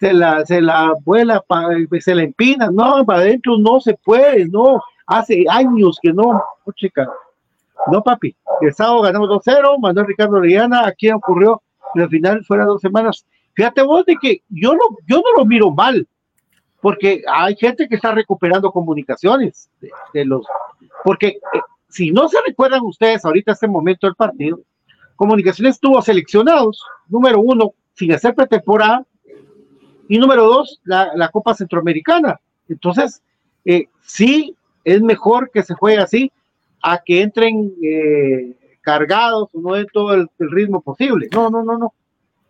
[0.00, 1.68] se la, se la vuela, pa-
[2.00, 6.72] se la empina, no, para adentro no se puede, no, hace años que no, no,
[6.74, 7.08] chica,
[7.92, 11.60] no, papi, el sábado ganamos 2-0, Manuel Ricardo Orellana, aquí ocurrió
[11.94, 15.44] en el final, fuera dos semanas, fíjate vos de que yo no, yo no lo
[15.44, 16.06] miro mal,
[16.80, 19.68] porque hay gente que está recuperando comunicaciones
[20.12, 20.46] de, los,
[21.04, 24.60] porque eh, si no se recuerdan ustedes ahorita este momento del partido,
[25.18, 29.04] Comunicaciones tuvo seleccionados, número uno, sin hacer pretemporada,
[30.08, 32.38] y número dos, la, la Copa Centroamericana.
[32.68, 33.20] Entonces,
[33.64, 36.30] eh, sí es mejor que se juegue así
[36.84, 41.28] a que entren eh, cargados no de todo el, el ritmo posible.
[41.32, 41.92] No, no, no, no.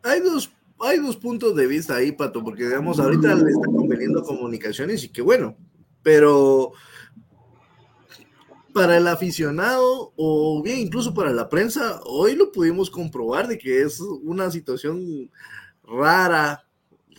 [0.02, 4.22] Hay dos, hay dos puntos de vista ahí, Pato, porque digamos, ahorita le está conveniendo
[4.22, 5.56] comunicaciones y qué bueno,
[6.02, 6.72] pero
[8.72, 13.82] para el aficionado o bien incluso para la prensa, hoy lo pudimos comprobar de que
[13.82, 15.30] es una situación
[15.82, 16.64] rara,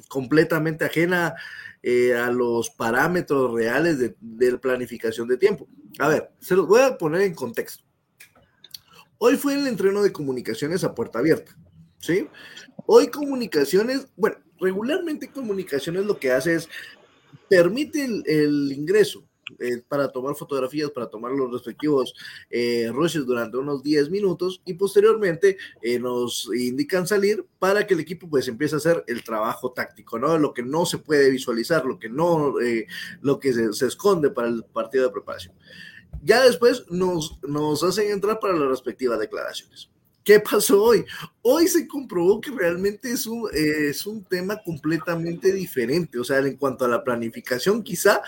[0.07, 1.35] completamente ajena
[1.83, 5.67] eh, a los parámetros reales de, de planificación de tiempo.
[5.99, 7.83] A ver, se los voy a poner en contexto.
[9.17, 11.57] Hoy fue el entreno de comunicaciones a puerta abierta,
[11.99, 12.27] ¿sí?
[12.91, 16.67] Hoy comunicaciones, bueno, regularmente comunicaciones lo que hace es
[17.47, 19.23] permite el, ingreso
[19.59, 22.15] eh, para tomar fotografías, para tomar los respectivos
[22.49, 22.91] eh,
[23.27, 28.47] durante unos 10 minutos y posteriormente eh, nos indican salir para que el equipo pues
[28.47, 30.39] empiece a hacer el trabajo táctico, ¿no?
[30.39, 32.87] Lo que no se puede visualizar, lo que no, eh,
[33.21, 35.53] lo que se, se, esconde para el partido de preparación.
[36.23, 39.91] Ya después nos, nos hacen entrar para las respectivas declaraciones.
[40.29, 41.05] ¿Qué pasó hoy?
[41.41, 46.19] Hoy se comprobó que realmente es un, eh, es un tema completamente diferente.
[46.19, 48.21] O sea, en cuanto a la planificación, quizá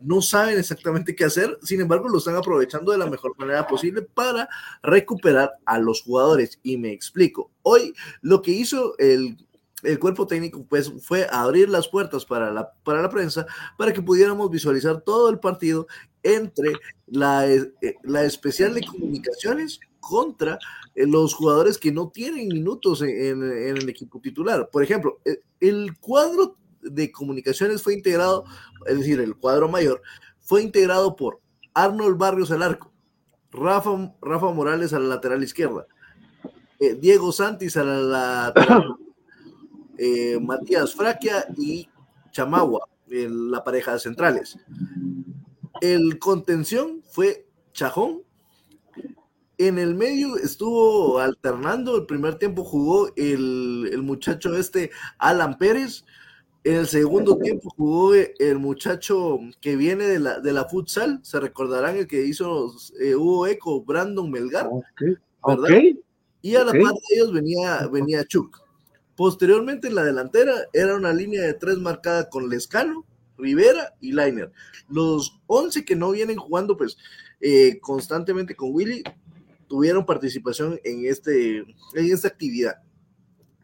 [0.00, 4.02] no saben exactamente qué hacer, sin embargo, lo están aprovechando de la mejor manera posible
[4.02, 4.48] para
[4.82, 6.58] recuperar a los jugadores.
[6.64, 7.52] Y me explico.
[7.62, 9.36] Hoy lo que hizo el,
[9.84, 13.46] el cuerpo técnico pues fue abrir las puertas para la, para la prensa
[13.78, 15.86] para que pudiéramos visualizar todo el partido
[16.24, 16.72] entre
[17.06, 17.70] la, eh,
[18.02, 20.58] la especial de comunicaciones contra
[20.94, 24.68] eh, los jugadores que no tienen minutos en, el equipo titular.
[24.70, 28.44] Por ejemplo, eh, el cuadro de comunicaciones fue integrado,
[28.86, 30.02] es decir, el cuadro mayor,
[30.40, 31.40] fue integrado por
[31.72, 32.92] Arnold Barrios al arco,
[33.50, 35.86] Rafa, Rafa Morales a la lateral izquierda,
[36.78, 38.00] eh, Diego Santis a la
[38.48, 38.96] lateral,
[40.40, 41.88] Matías Fraquia y
[42.30, 44.58] Chamagua, en la pareja de centrales.
[45.80, 48.22] El contención fue Chajón.
[49.58, 56.04] En el medio estuvo alternando, el primer tiempo jugó el, el muchacho este Alan Pérez,
[56.64, 61.38] en el segundo tiempo jugó el muchacho que viene de la, de la futsal, se
[61.38, 64.70] recordarán el que hizo eh, hubo eco, Brandon Melgar,
[65.46, 65.68] ¿verdad?
[66.40, 66.82] Y a la ok.
[66.82, 68.62] par de ellos venía, venía Chuck.
[69.14, 73.04] Posteriormente en la delantera era una línea de tres marcada con Lescano,
[73.36, 74.50] Rivera y Lainer.
[74.88, 76.96] Los 11 que no vienen jugando pues
[77.40, 79.02] eh, constantemente con Willy
[79.74, 82.76] tuvieron participación en, este, en esta actividad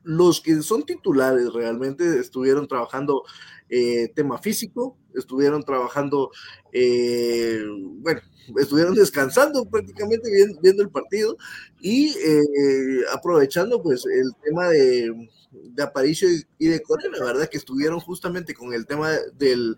[0.03, 3.23] los que son titulares realmente estuvieron trabajando
[3.69, 6.33] eh, tema físico, estuvieron trabajando,
[6.73, 7.63] eh,
[7.99, 8.21] bueno,
[8.59, 10.29] estuvieron descansando prácticamente
[10.61, 11.37] viendo, el partido
[11.81, 17.49] y eh, aprovechando pues el tema de, de Aparicio y, de Corena, ¿verdad?
[17.49, 19.77] Que estuvieron justamente con el tema del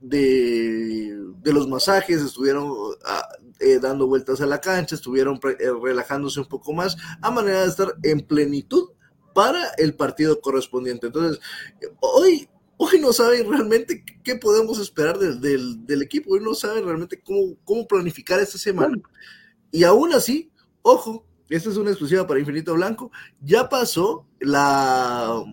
[0.00, 2.72] de, de los masajes, estuvieron
[3.04, 3.28] ah,
[3.60, 7.68] eh, dando vueltas a la cancha, estuvieron eh, relajándose un poco más, a manera de
[7.68, 8.90] estar en plenitud
[9.34, 11.06] para el partido correspondiente.
[11.06, 11.40] Entonces,
[12.00, 16.84] hoy, hoy no saben realmente qué podemos esperar del, del, del equipo, hoy no saben
[16.84, 18.96] realmente cómo, cómo planificar esta semana.
[19.70, 20.50] Y aún así,
[20.82, 25.44] ojo, esta es una exclusiva para Infinito Blanco, ya pasó la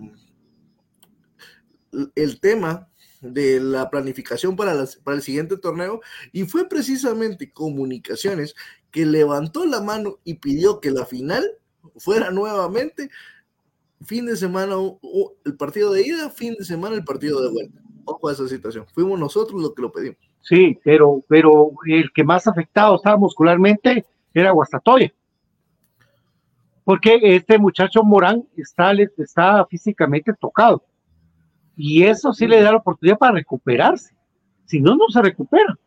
[2.15, 2.87] el tema
[3.21, 6.01] de la planificación para, las- para el siguiente torneo
[6.31, 8.55] y fue precisamente Comunicaciones
[8.91, 11.43] que levantó la mano y pidió que la final
[11.97, 13.09] fuera nuevamente
[14.05, 14.75] fin de semana
[15.45, 17.81] el partido de ida, fin de semana el partido de vuelta.
[18.05, 18.85] Ojo a esa situación.
[18.93, 20.17] Fuimos nosotros los que lo pedimos.
[20.41, 25.11] Sí, pero, pero el que más afectado estaba muscularmente era Guastatoya.
[26.83, 30.85] Porque este muchacho Morán está, está físicamente tocado.
[31.77, 34.13] Y eso sí le da la oportunidad para recuperarse.
[34.65, 35.77] Si no, no se recupera.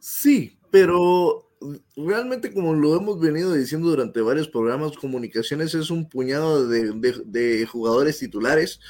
[0.00, 1.48] Sí, pero
[1.96, 7.22] realmente como lo hemos venido diciendo durante varios programas, comunicaciones es un puñado de, de-
[7.24, 8.80] de jugadores titulares,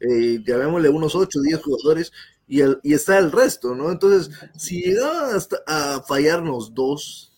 [0.00, 2.10] eh, llamémosle unos 8 o 10 jugadores,
[2.48, 3.90] y, el- y está el resto, ¿no?
[3.92, 7.28] Entonces, si llegaban hasta a fallarnos dos,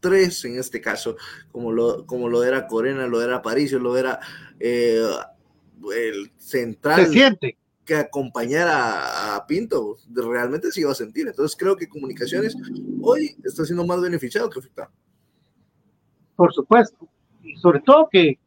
[0.00, 1.16] tres en este caso,
[1.50, 4.20] como lo, como lo era Corena, lo era Paricio, lo era
[4.60, 5.02] eh,
[5.96, 7.56] el central Se siente.
[7.88, 11.26] Que acompañara a Pinto, de- realmente se iba a sentir.
[11.26, 12.54] Entonces creo que Comunicaciones
[13.00, 14.90] hoy está siendo más beneficiado que afectado.
[16.36, 17.08] por supuesto.
[17.42, 18.38] Y sobre todo que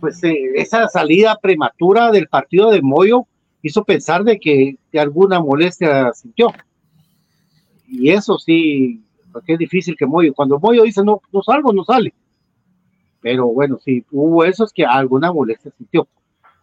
[0.00, 3.26] pues eh, esa salida prematura del partido de Moyo
[3.62, 6.48] hizo pensar de que, que alguna molestia sintió.
[7.86, 11.84] Y eso sí, porque es difícil que Moyo, cuando Moyo dice no, no salgo, no
[11.84, 12.12] sale.
[13.20, 16.08] Pero bueno, sí, hubo eso, es que alguna molestia sintió.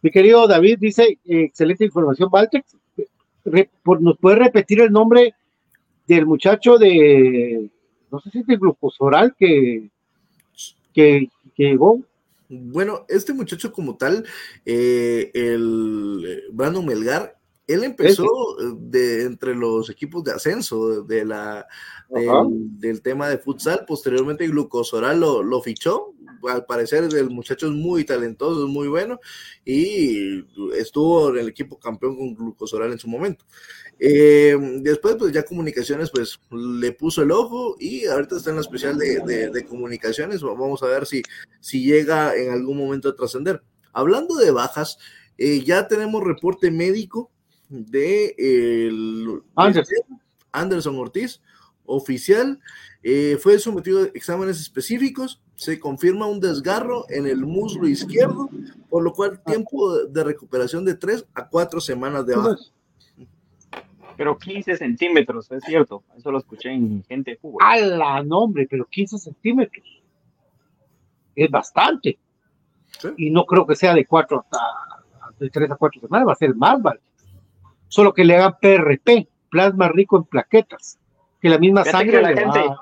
[0.02, 2.76] Mi querido David dice, excelente información, Valtex.
[4.00, 5.34] ¿Nos puede repetir el nombre
[6.08, 7.70] del muchacho de,
[8.12, 9.90] no sé si es de glucosoral que,
[10.94, 12.02] que, que llegó?
[12.50, 14.26] Bueno, este muchacho como tal,
[14.66, 17.37] eh, el eh, Brandon Melgar,
[17.68, 18.26] él empezó
[18.62, 21.68] eh, de entre los equipos de ascenso de la
[22.80, 26.14] del, tema de futsal, posteriormente Glucosoral lo, lo fichó,
[26.48, 29.20] al parecer el muchacho es muy talentoso, es muy bueno
[29.66, 30.46] y
[30.76, 33.44] estuvo en el equipo campeón con Glucosoral en su momento.
[34.00, 38.62] Eh, después, pues ya comunicaciones, pues le puso el ojo y ahorita está en la
[38.62, 40.42] especial de, de- de comunicaciones.
[40.42, 41.24] Vamos a ver si,
[41.60, 43.62] si llega en algún momento a trascender.
[43.92, 45.00] Hablando de bajas,
[45.40, 47.32] eh, ya tenemos reporte médico
[47.70, 50.20] de el, Anderson.
[50.52, 51.42] Anderson Ortiz,
[51.86, 52.60] oficial.
[53.04, 55.42] eh, fue sometido a exámenes específicos.
[55.56, 58.50] Se confirma un desgarro en el muslo izquierdo,
[58.90, 62.56] por lo cual tiempo de recuperación de 3 a 4 semanas de baja.
[64.16, 66.04] Pero 15 centímetros, es cierto.
[66.16, 67.62] Eso lo escuché en gente de fútbol.
[67.64, 69.86] A la nombre, pero 15 centímetros.
[71.36, 72.18] Es bastante.
[73.00, 73.10] Sí.
[73.18, 74.60] Y no creo que sea de 4 hasta
[75.40, 77.00] de 3 a 4 semanas, va a ser más, ¿vale?
[77.88, 81.00] Solo que le hagan PRP, plasma rico en plaquetas,
[81.42, 82.76] que la misma Fíjate sangre la le va- gente-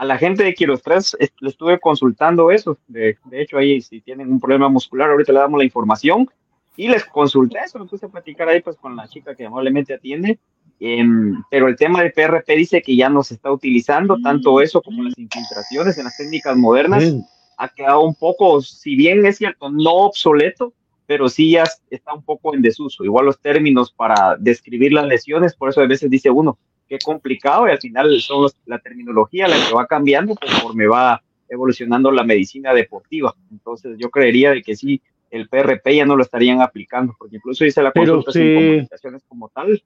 [0.00, 2.78] A la gente de Kilos 3 est- le estuve consultando eso.
[2.86, 6.28] De, de hecho, ahí si tienen un problema muscular, ahorita le damos la información.
[6.76, 9.92] Y les consulté eso, me puse a platicar ahí pues con la chica que amablemente
[9.94, 10.38] atiende,
[10.78, 14.80] em, pero el tema del PRP dice que ya no se está utilizando, tanto eso
[14.80, 17.24] como las infiltraciones en las técnicas modernas, Bien.
[17.56, 20.72] ha quedado un poco, si bien es cierto, no obsoleto,
[21.08, 23.02] pero sí ya está un poco en desuso.
[23.02, 27.66] Igual los términos para describir las lesiones, por eso a veces dice uno, qué complicado,
[27.66, 32.24] y al final son los- la terminología la que va cambiando conforme va evolucionando la
[32.24, 33.34] medicina deportiva.
[33.50, 35.00] Entonces yo creería de que sí,
[35.30, 38.54] el PRP ya no lo estarían aplicando, porque incluso dice la Pero consulta sin sí.
[38.54, 39.82] comunicaciones como tal,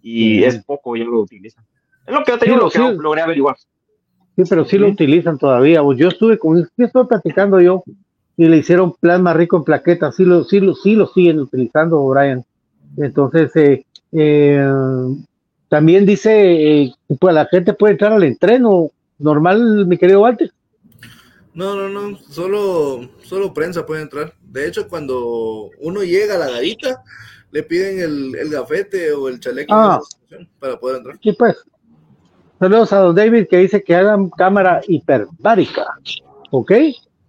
[0.00, 0.44] y Sí.
[0.44, 1.64] es poco, ya lo utilizan.
[2.06, 2.38] Es lo que yo
[2.70, 3.56] Sí, lo que logré averiguar.
[4.36, 5.80] Sí, pero sí lo utilizan todavía.
[5.96, 7.82] Yo estuve con, sí estoy platicando yo
[8.36, 10.16] y le hicieron plasma rico en plaquetas.
[10.16, 12.44] Sí lo, sí lo, sí lo siguen utilizando, Brian.
[12.96, 14.64] Entonces, eh, eh,
[15.68, 20.50] también dice, eh, pues la gente puede entrar al entreno normal, mi querido Walter.
[21.54, 24.32] No, no, no, solo, solo prensa puede entrar.
[24.42, 27.02] De hecho, cuando uno llega a la garita,
[27.50, 30.00] le piden el, el gafete o el chaleco Ah.
[30.58, 31.18] para poder entrar.
[31.22, 31.56] Sí, pues.
[32.58, 35.84] Saludos a don David que dice que hagan cámara hiperbárica.
[36.50, 36.72] ¿Ok?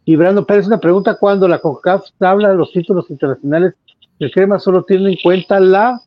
[0.06, 3.74] Y Brando Pérez, una pregunta: cuando la CONCACAF habla de los títulos internacionales,
[4.20, 6.02] el crema solo tiene en cuenta la.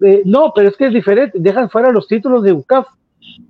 [0.00, 1.38] Eh, no, pero es que es diferente.
[1.40, 2.86] Dejan fuera los títulos de UCAF.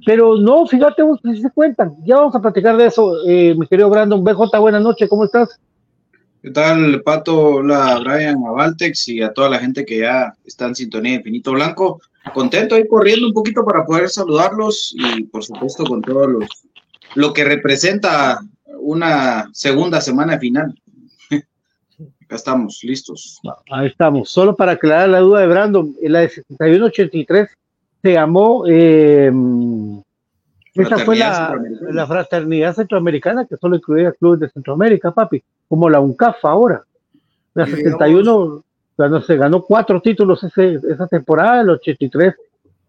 [0.05, 1.94] Pero no, fíjate sí se cuentan.
[2.05, 4.22] Ya vamos a platicar de eso, eh, mi querido Brandon.
[4.22, 5.59] BJ, buenas noches, ¿cómo estás?
[6.42, 7.57] ¿Qué tal, Pato?
[7.57, 11.18] Hola, Brian, a Valtex y a toda la gente que ya está en sintonía de
[11.18, 12.00] Infinito Blanco.
[12.34, 16.48] Contento ahí corriendo un poquito para poder saludarlos y, por supuesto, con todo los,
[17.15, 18.41] lo que representa
[18.81, 20.75] una segunda semana final.
[22.25, 23.39] Acá estamos, listos.
[23.71, 24.31] Ahí estamos.
[24.31, 27.49] Solo para aclarar la duda de Brandon, en la de 7183
[28.03, 28.65] se llamó.
[28.69, 29.31] eh,
[30.75, 31.55] esa fue la,
[31.91, 36.83] la fraternidad centroamericana que solo incluía clubes de Centroamérica, papi, como la UNCAF ahora.
[37.55, 38.65] La Y 71
[38.97, 42.35] ganó, se ganó cuatro títulos ese- esa temporada, el 83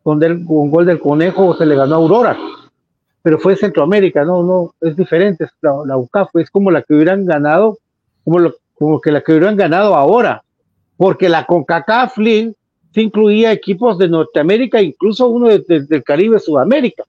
[0.02, 2.38] con, del, con gol del Conejo se le ganó a Aurora,
[3.24, 7.26] pero fue Centroamérica, no, no, es diferente, la, la UNCAF es como la que hubieran
[7.26, 7.80] ganado,
[8.24, 10.44] como, lo, como que la que hubieran ganado ahora,
[10.98, 12.54] porque la CONCACAF League
[12.94, 17.04] sí incluía equipos de Norteamérica, incluso uno de- de- del Caribe, Sudamérica.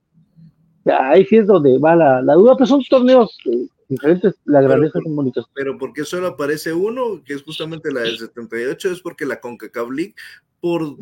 [0.85, 4.99] Ahí sí es donde va la, la duda, pero son torneos eh, diferentes, la grandeza
[4.99, 5.51] de comunicación.
[5.53, 8.91] Pero ¿por qué solo aparece uno, que es justamente la del 78?
[8.91, 10.15] Es porque la CONCACAF League,
[10.61, 10.95] por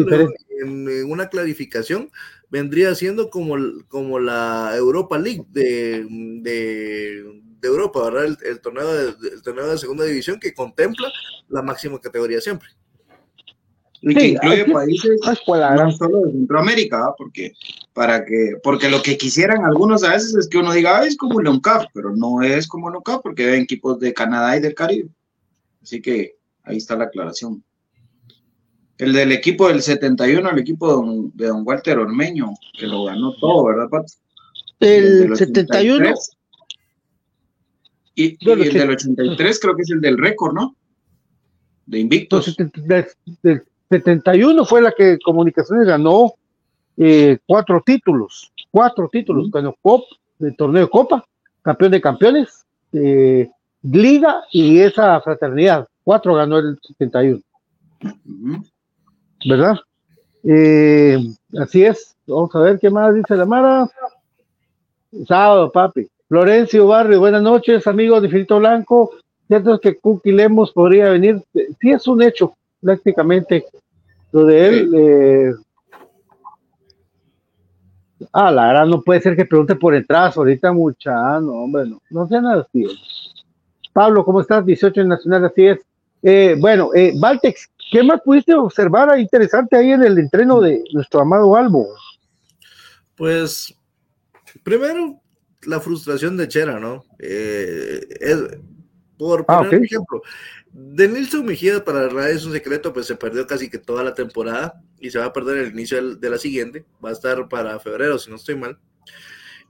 [0.00, 0.34] diferente.
[0.62, 2.10] en, en una clarificación,
[2.54, 3.56] vendría siendo como,
[3.88, 6.06] como la Europa League de,
[6.40, 7.24] de,
[7.60, 8.26] de Europa, ¿verdad?
[8.26, 11.08] El, el torneo de, el torneo de segunda división que contempla
[11.48, 12.68] la máxima categoría siempre.
[14.02, 17.14] Y que Sí, incluye países pues, no solo de Centroamérica, ¿ah?
[17.18, 17.54] porque
[17.92, 21.16] para que, porque lo que quisieran algunos a veces es que uno diga, "Ah, es
[21.16, 24.60] como la UNCAF, pero no es como la UNCAF porque hay equipos de Canadá y
[24.60, 25.08] del Caribe.
[25.82, 27.64] Así que ahí está la aclaración.
[29.04, 33.04] El del equipo del 71, el equipo de don, de don Walter Ormeño, que lo
[33.04, 34.12] ganó todo, ¿verdad, Pato?
[34.80, 36.30] El del 71, 83.
[38.14, 39.22] Y, y el del 80.
[39.22, 40.74] 83 creo que es el del récord, ¿no?
[41.86, 42.56] De invictos.
[42.56, 43.06] Del,
[43.42, 46.32] del 71 fue la que Comunicaciones ganó
[46.96, 50.04] eh, cuatro títulos, cuatro títulos, ganó Cop,
[50.40, 51.24] el torneo de Copa,
[51.62, 53.50] campeón de campeones, eh,
[53.82, 57.40] Liga y esa fraternidad, cuatro ganó el 71,
[58.02, 58.64] Ujú.
[59.44, 59.76] ¿Verdad?
[60.44, 61.18] Eh,
[61.58, 63.88] así es, vamos a ver qué más dice la Mara.
[65.26, 66.08] Sábado, papi.
[66.28, 69.10] Florencio Barrio, buenas noches, amigos de Infinito Blanco.
[69.46, 71.42] Cierto es que Cookie Lemos podría venir.
[71.52, 73.64] Sí, es un hecho, prácticamente.
[74.32, 74.90] Lo de él.
[74.96, 75.52] eh,
[78.32, 81.12] Ah, la verdad, no puede ser que pregunte por entradas ahorita, mucha.
[81.36, 82.84] ah, No, hombre, no, no sean así.
[83.92, 84.64] Pablo, ¿cómo estás?
[84.66, 85.78] 18 en Nacional, así es.
[86.22, 90.82] Eh, bueno, eh, Valtex, ¿qué más pudiste observar ahí interesante ahí en el entreno de
[90.92, 91.86] nuestro amado Albo?
[93.16, 93.74] Pues,
[94.62, 95.20] primero,
[95.66, 97.04] la frustración de Chera, ¿no?
[97.18, 98.58] Eh, es-
[99.16, 100.22] por Ah, poner un ejemplo,
[100.72, 104.12] de Nilson Mejía para nadie es un secreto, pues se perdió casi que toda la
[104.12, 107.78] temporada y se va a perder el inicio de la siguiente, va a estar para
[107.78, 108.76] febrero, si no estoy mal.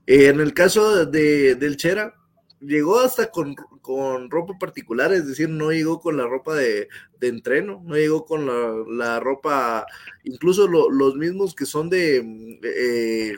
[0.07, 2.15] Eh, en el caso de, del Chera,
[2.61, 6.87] llegó hasta con, con ropa particular, es decir, no llegó con la ropa de,
[7.19, 9.85] de entreno, no llegó con la, la ropa,
[10.23, 12.17] incluso lo- los mismos que son de,
[12.63, 13.35] eh,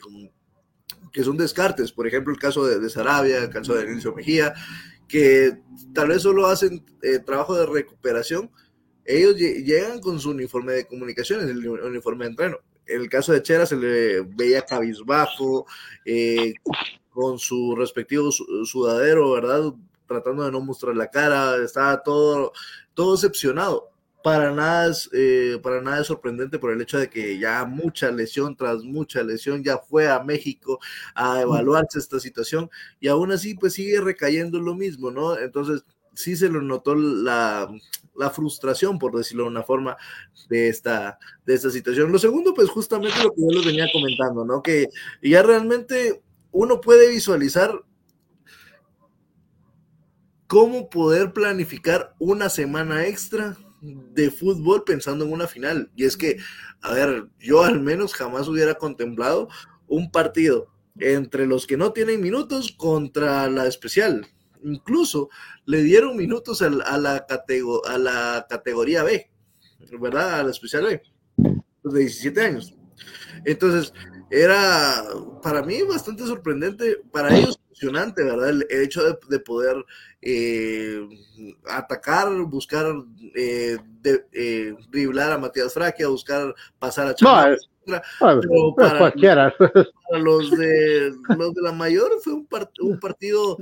[1.12, 4.54] que son descartes, por ejemplo, el caso de, de Sarabia, el caso de Nilson Mejía,
[5.08, 5.58] que
[5.94, 8.52] tal vez solo hacen eh, trabajo de recuperación,
[9.06, 12.58] ellos lle- llegan con su uniforme de comunicaciones, el uni- uniforme de entreno.
[12.86, 15.66] En el caso de Chera se le veía cabizbajo,
[16.06, 16.54] eh,
[17.18, 19.74] con su respectivo su- sudadero, ¿verdad?
[20.06, 22.54] tratando de no mostrar la cara, estaba todo,
[22.94, 23.90] todo decepcionado.
[24.24, 28.12] Para nada, es, eh, para nada es sorprendente por el hecho de que ya mucha
[28.12, 30.80] lesión tras mucha lesión ya fue a México
[31.16, 35.38] a evaluarse esta situación y aún así pues sigue recayendo lo mismo, ¿no?
[35.40, 37.68] Entonces sí se lo notó la,
[38.16, 39.98] la frustración, por decirlo de una forma,
[40.50, 42.12] de esta, de esta situación.
[42.12, 44.62] Lo segundo, pues justamente lo que yo les venía comentando, ¿no?
[44.62, 44.88] Que
[45.22, 46.22] ya realmente
[46.58, 47.84] uno puede visualizar
[50.48, 55.92] cómo poder planificar una semana extra de fútbol pensando en una final.
[55.96, 56.38] Y es que,
[56.82, 59.50] a ver, yo al menos jamás hubiera contemplado
[59.86, 64.26] un partido entre los que no tienen minutos contra la especial.
[64.64, 65.30] Incluso
[65.66, 69.30] le dieron minutos a, la, a la categoría B,
[70.00, 70.40] ¿verdad?
[70.40, 71.04] A la especial B,
[71.84, 72.74] de 17 años.
[73.46, 73.94] Entonces,
[74.30, 75.04] era
[75.42, 78.50] para mí bastante sorprendente, para ellos emocionante, ¿verdad?
[78.50, 79.76] El, hecho de, de poder
[80.22, 81.08] eh,
[81.70, 82.86] atacar, buscar
[83.36, 87.16] eh, de, eh, driblar a Matías Fraquia, buscar pasar a
[88.20, 89.56] bueno, Pero pues para, cualquiera.
[89.60, 93.58] para los de los de la mayor fue un partido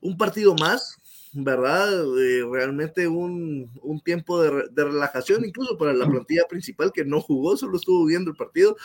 [0.00, 0.98] un partido más
[1.34, 7.04] verdad Eh, realmente un, un tiempo de, de relajación incluso para la plantilla principal que
[7.04, 8.76] no jugó solo estuvo viendo el partido.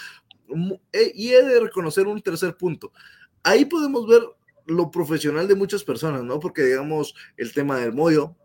[0.94, 2.92] Eh, y he de reconocer un tercer punto.
[3.44, 4.24] Ahí podemos ver
[4.66, 8.36] lo profesional de muchas personas no porque digamos el tema del Moyo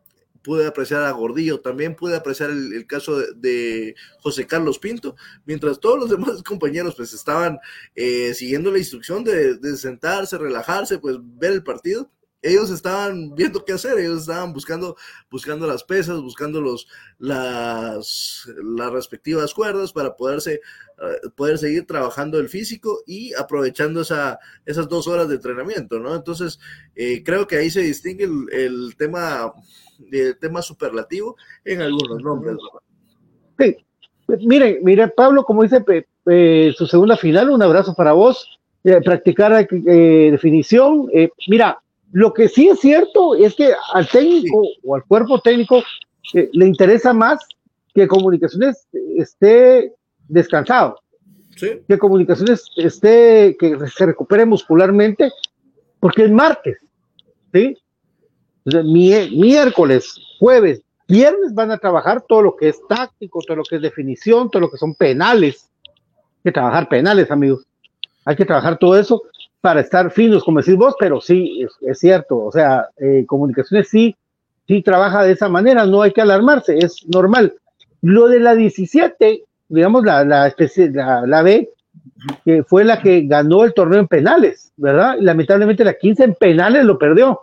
[0.45, 5.81] pude apreciar a Gordillo, también pude apreciar el, caso de, de José Carlos Pinto, mientras
[5.81, 7.59] todos los demás compañeros pues estaban
[7.95, 12.11] eh, siguiendo la instrucción de, de sentarse, relajarse, pues ver el partido.
[12.45, 14.97] Ellos estaban viendo qué hacer, ellos estaban buscando,
[15.31, 16.87] buscando las pesas, buscando los,
[17.19, 24.39] las, las respectivas cuerdas para poderse, eh, poder seguir trabajando el físico y aprovechando esa,
[24.67, 26.15] esas dos horas de entrenamiento, ¿no?
[26.15, 26.61] Entonces,
[26.95, 29.53] eh, creo que ahí se distingue el, tema,
[30.13, 32.57] el tema superlativo en algunos nombres.
[33.59, 33.77] Sí.
[34.27, 35.85] Mire, mire, Pablo, como dice
[36.77, 38.55] su segunda final, un abrazo para vos.
[38.87, 41.09] Eh, practicar eh, definición.
[41.11, 41.83] Eh, mira,
[42.15, 45.83] lo que sí es cierto es que al técnico o al cuerpo técnico
[46.33, 47.45] eh, le interesa más
[47.93, 48.87] que comunicaciones
[49.17, 49.93] esté
[50.29, 51.01] descansado,
[51.59, 55.33] que comunicaciones esté, que se recupere muscularmente,
[55.99, 56.79] porque es martes,
[57.53, 57.77] ¿sí?
[58.65, 63.83] Miércoles, jueves, viernes van a trabajar todo lo que es táctico, todo lo que es
[63.83, 65.69] definición, todo lo que son penales.
[65.85, 67.67] Hay que trabajar penales, amigos.
[68.25, 69.21] Hay que trabajar todo eso
[69.65, 72.37] para estar finos, como decís vos, pero sí, es, es cierto.
[72.39, 74.15] O sea, eh, comunicaciones sí,
[74.69, 77.55] sí trabaja de esa manera, no hay que alarmarse, es normal.
[78.03, 81.71] Lo de la 17, digamos, la, la, especie- la, la B,
[82.45, 85.17] que fue la que ganó el torneo en penales, ¿verdad?
[85.19, 87.41] Y lamentablemente la 15 en penales lo perdió.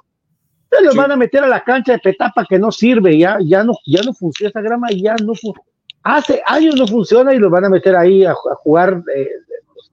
[0.69, 3.63] Se los van a meter a la cancha de petapa que no sirve, ya, ya
[3.63, 5.55] no, ya no funciona esa grama, ya no fu-
[6.03, 9.27] hace años no funciona y los van a meter ahí a, a jugar eh,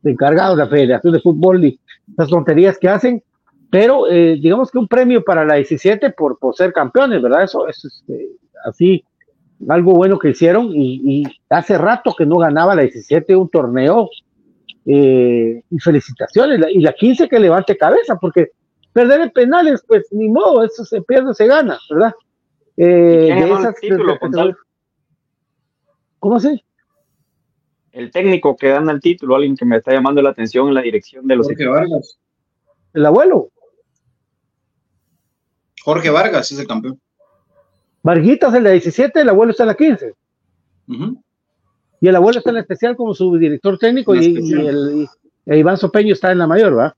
[0.03, 1.81] de encargados de la Federación de Fútbol y
[2.17, 3.23] las tonterías que hacen,
[3.71, 7.45] pero eh, digamos que un premio para la 17 por, por ser campeones, ¿verdad?
[7.45, 8.29] Eso es este,
[8.65, 9.05] así,
[9.69, 14.09] algo bueno que hicieron y, y hace rato que no ganaba la 17 un torneo
[14.87, 18.53] eh, y felicitaciones, y la 15 que levante cabeza, porque
[18.93, 22.15] perder en penales, pues ni modo, eso se pierde se gana, ¿verdad?
[22.77, 24.19] Eh, ¿Quién de esas- título?
[26.19, 26.65] ¿Cómo así?
[27.99, 30.83] El técnico que gana el título, alguien que me está llamando la atención en la
[30.83, 31.81] dirección de los Jorge equipos.
[31.81, 32.19] Vargas.
[32.95, 33.49] El abuelo.
[35.83, 37.01] Jorge Vargas es el campeón.
[38.05, 40.15] Varguitas en la 17, el abuelo está en la 15.
[40.89, 41.23] Ujú.
[42.01, 45.09] Y el abuelo está en la especial como su director técnico y, el, y-
[45.53, 46.97] e Iván Sopeño está en la mayor, ¿va?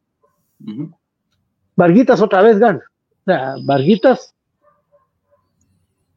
[1.76, 2.82] Varguitas otra vez gana.
[3.20, 4.34] O sea, Varguitas,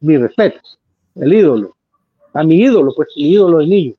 [0.02, 0.60] mi respeto,
[1.16, 1.78] el ídolo.
[2.34, 3.94] A mi ídolo, pues, mi ídolo de niño,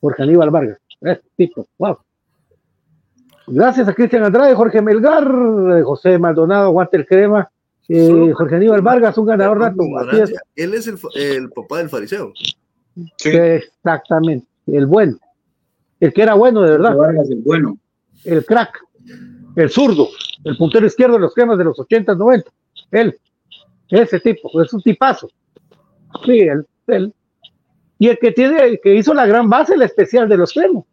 [0.00, 0.78] Jorge Aníbal Vargas.
[1.00, 1.98] Este tipo, wow.
[3.46, 5.24] Gracias a Cristian Andrade, Jorge Melgar,
[5.82, 7.48] José Maldonado, Walter Crema,
[7.88, 9.82] eh, Jorge Aníbal Vargas, un ganador nato.
[10.12, 10.34] Es.
[10.54, 12.32] Él es el, el papá del fariseo.
[13.24, 15.18] Exactamente, el bueno.
[16.00, 16.96] El que era bueno, de verdad.
[16.96, 17.78] Vargas, el bueno.
[18.24, 18.78] El crack,
[19.56, 20.08] el zurdo,
[20.44, 22.50] el puntero izquierdo de los cremas de los 80, 90.
[22.90, 23.18] Él,
[23.88, 25.30] ese tipo, es un tipazo.
[26.24, 27.14] Sí, él, él.
[27.98, 30.84] Y el que tiene, el que hizo la gran base, la especial de los cremas.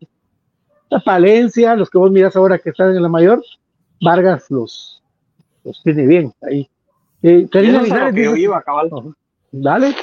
[0.90, 3.44] La Palencia, los que vos mirás ahora que están en la mayor,
[4.02, 5.02] Vargas los,
[5.64, 6.70] los tiene bien ahí.
[7.22, 8.90] Eh, Karina Eso Linares que yo iba, cabal.
[9.52, 9.96] Dale.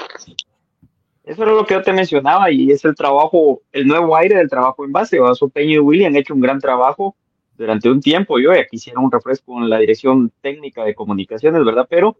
[1.25, 4.51] Eso era lo que yo te mencionaba y es el trabajo, el nuevo aire del
[4.51, 5.21] trabajo en base.
[5.21, 7.15] Vaso Peño y Willy han hecho un gran trabajo
[7.57, 8.41] durante un tiempo.
[8.41, 11.87] Yo ya quisiera un refresco en la dirección técnica de comunicaciones, ¿verdad?
[11.89, 12.17] Pero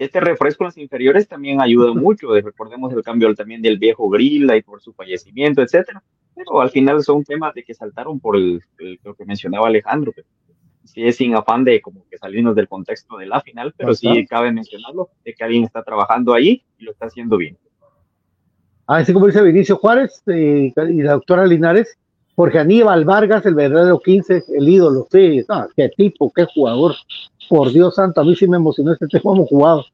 [0.00, 2.32] este refresco en las inferiores también ayuda mucho.
[2.34, 6.02] Recordemos el cambio también del viejo Grilla y por su fallecimiento, etcétera.
[6.34, 10.12] Pero al final son temas de que saltaron por el, el- lo que mencionaba Alejandro.
[10.84, 14.26] Sí es sin afán de como que salirnos del contexto de la final, pero sí
[14.26, 17.56] cabe mencionarlo, de que alguien está trabajando ahí y lo está haciendo bien.
[18.86, 21.96] Así como dice Vinicio Juárez eh, y la doctora Linares,
[22.34, 25.06] Jorge Aníbal Vargas, el verdadero 15, el ídolo.
[25.12, 26.94] Sí, no, qué tipo, qué jugador.
[27.50, 29.84] Por Dios santo, a mí sí me emocionó este tema, hemos jugado.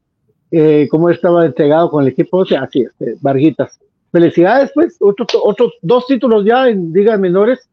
[0.51, 3.79] Eh, cómo estaba entregado con el equipo, o sea, así es, eh, Varguitas.
[4.11, 7.67] Felicidades, pues, otros dos títulos ya en ligas menores.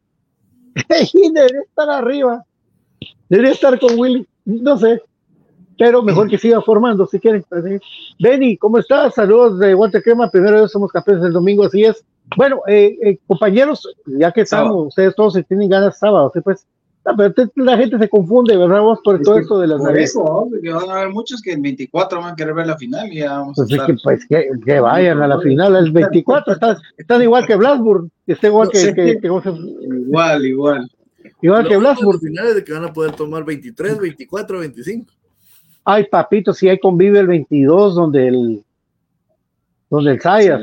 [1.12, 2.43] y debería estar arriba.
[3.28, 5.03] Debería estar con Willy, no sé.
[5.78, 7.45] Pero mejor que siga formando, si quieren.
[7.51, 7.78] así.
[8.18, 9.14] Benny, ¿cómo estás?
[9.14, 10.30] Saludos de Guantecrema.
[10.30, 12.03] Primero somos campeones el domingo, así es.
[12.39, 14.82] Bueno, eh, eh, compañeros, ya que estamos, Sábado.
[14.85, 16.41] ustedes todos se tienen ganas sábado, ¿sí?
[16.41, 16.66] pues.
[17.07, 18.81] Ah, pero te- la gente se confunde, ¿verdad?
[18.81, 20.11] Vos por todo esto de las Por navidades.
[20.11, 20.47] eso, ¿no?
[20.49, 23.19] porque van a haber muchos que el 24 van a querer ver la final y
[23.19, 23.87] ya vamos Pues, a es estar.
[23.95, 28.09] que, pues que, que vayan a la final, el 24, están, están igual que Blasburg,
[28.27, 28.95] está igual que, Sí.
[28.95, 30.91] que- que- Igual, igual.
[31.43, 32.15] igual que Lo Blasburg.
[32.15, 35.13] al final es de que van a poder tomar 23, 24, 25.
[35.85, 38.65] Ay, papito, si hay convive el 22, donde el,
[39.91, 40.63] donde el Sayas,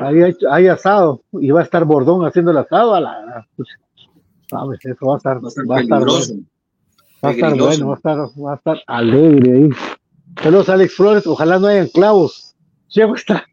[0.00, 3.68] ahí hay, hay asado, y va a estar Bordón haciendo el asado, a la, pues,
[4.52, 5.48] Sabes, eso va a estar, va a
[5.80, 6.44] estar, bueno.
[7.24, 7.94] Va a estar bueno, va
[8.52, 9.70] a estar, alegre ahí.
[10.42, 12.54] Saludos Alex Flores, ojalá no hayan clavos.
[12.88, 13.46] Checo está,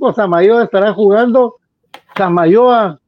[0.00, 1.56] con Samayoa estará jugando.
[2.16, 2.98] Samayoa.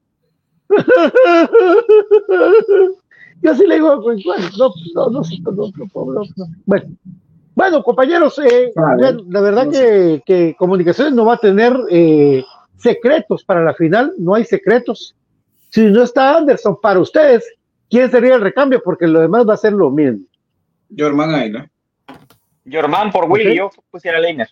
[3.40, 4.34] Yo sí le digo, pues, no,
[4.94, 5.22] no, no, no,
[6.66, 6.86] Bueno,
[7.55, 12.44] bueno, compañeros, eh, ah, eh, la verdad que, Comunicaciones no va a tener eh,
[12.76, 15.14] secretos para la final, no hay secretos.
[15.70, 17.44] Si no está Anderson, para ustedes,
[17.90, 18.82] ¿quién sería el recambio?
[18.82, 20.26] Porque lo demás va a ser lo mismo.
[20.96, 21.70] Jorman Águila.
[22.66, 24.48] Germán por Willy, yo pusiera Leiner.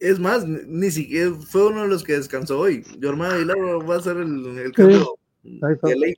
[0.00, 2.84] Es más, ni, siquiera fue uno de los que descansó hoy.
[3.02, 3.56] Jorman Aguilar
[3.88, 5.16] va a ser el, el cambio
[5.62, 6.14] Ahí de ley.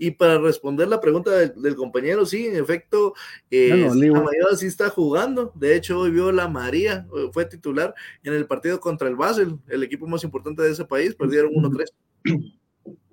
[0.00, 3.14] Y para responder la pregunta del, del compañero, sí, en efecto,
[3.50, 4.16] eh, Olivo.
[4.16, 5.52] Samayoa sí está jugando.
[5.56, 9.58] De hecho, hoy vio la María, eh, fue titular en el partido contra el Basel,
[9.66, 11.16] el equipo más importante de ese país.
[11.16, 11.86] Perdieron 1-3.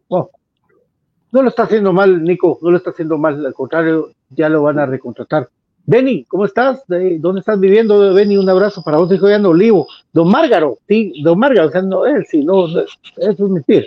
[0.07, 0.29] Oh.
[1.31, 4.61] No lo está haciendo mal, Nico, no lo está haciendo mal, al contrario, ya lo
[4.61, 5.49] van a recontratar.
[5.87, 6.85] Benny, ¿cómo estás?
[6.87, 8.37] ¿De ¿Dónde estás viviendo, Benny?
[8.37, 9.87] Un abrazo para vos, hijo de Olivo.
[10.13, 13.85] Don Márgaro, sí, Don Márgaro, o sea, no él, sí, no, no, eso es mentira.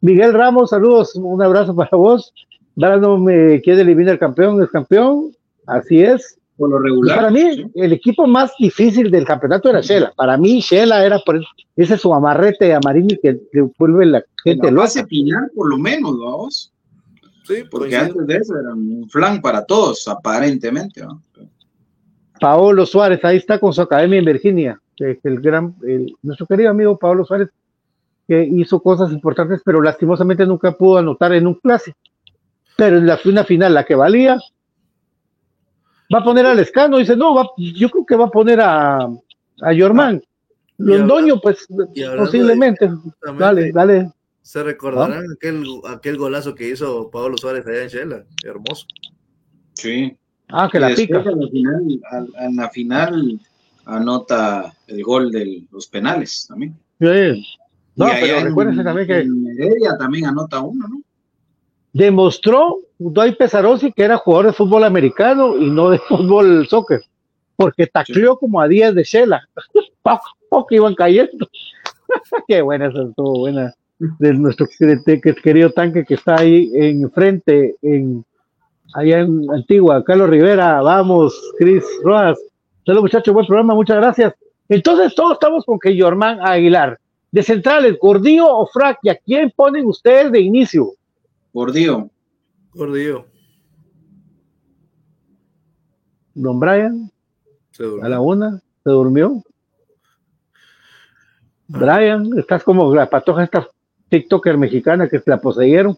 [0.00, 2.32] Miguel Ramos, saludos, un abrazo para vos.
[2.74, 5.32] Brandon me quiere eliminar el campeón, es campeón,
[5.66, 6.38] así es.
[6.56, 7.16] Por lo Y regular.
[7.16, 10.12] para mí, el equipo más difícil del campeonato era Shela.
[10.16, 11.38] Para mí, Shela era por
[11.76, 14.86] ese su amarrete amarillo que, que vuelve la gente loca.
[14.86, 16.72] fase final, por lo menos, vamos.
[17.44, 21.02] Sí, Porque antes de eso era un flan para todos, aparentemente.
[21.02, 21.22] ¿no?
[22.40, 26.70] Paolo Suárez, ahí está con su academia en Virginia, que, el gran, el- nuestro querido
[26.70, 27.48] amigo Paolo Suárez,
[28.26, 31.96] que hizo cosas importantes, pero lastimosamente nunca pudo anotar en un clásico.
[32.76, 34.38] Pero en la una final, la que valía,
[36.14, 39.08] va a poner al Escano, dice, no, va- yo creo que va a poner a,
[39.62, 40.22] a Yorman.
[40.78, 41.66] Londoño, pues
[42.18, 42.90] posiblemente.
[43.38, 44.12] Dale, dale.
[44.42, 48.24] Se recordarán aquel, aquel golazo que hizo Pablo Suárez allá en Shela.
[48.44, 48.86] Hermoso.
[49.72, 50.16] Sí.
[50.48, 51.18] Ah, que Y la pica.
[51.18, 53.40] En la final, al- en la final
[53.86, 56.76] anota el gol de los penales también.
[57.00, 57.44] Sí.
[57.96, 61.00] No, pero en- recuérdense también que en Heredia también anota uno, ¿no?
[61.96, 67.00] Demostró Doy Pesarosi que era jugador de fútbol americano y no de fútbol soccer,
[67.56, 69.48] porque tacleó como a 10 de Shela.
[70.48, 71.48] poco, iban cayendo.
[72.48, 73.72] Qué buena, esa estuvo buena.
[73.98, 74.66] De nuestro
[75.42, 78.22] querido tanque que está ahí enfrente, en,
[78.92, 82.38] allá en Antigua, Carlos Rivera, vamos, Cris Rojas.
[82.84, 84.34] Saludos muchachos, buen programa, muchas gracias.
[84.68, 86.98] Entonces todos estamos con que Yorman Aguilar.
[87.32, 90.92] De centrales, Gordillo o Frac, ¿y a quién ponen ustedes de inicio?
[91.66, 92.10] Gordillo.
[92.74, 93.24] Gordillo.
[96.34, 97.10] Don Brian,
[97.70, 98.04] Se durmió.
[98.04, 99.42] a la una, se durmió.
[101.68, 103.66] Brian, estás como la patoja esta
[104.10, 105.96] TikToker mexicana que se la poseyeron.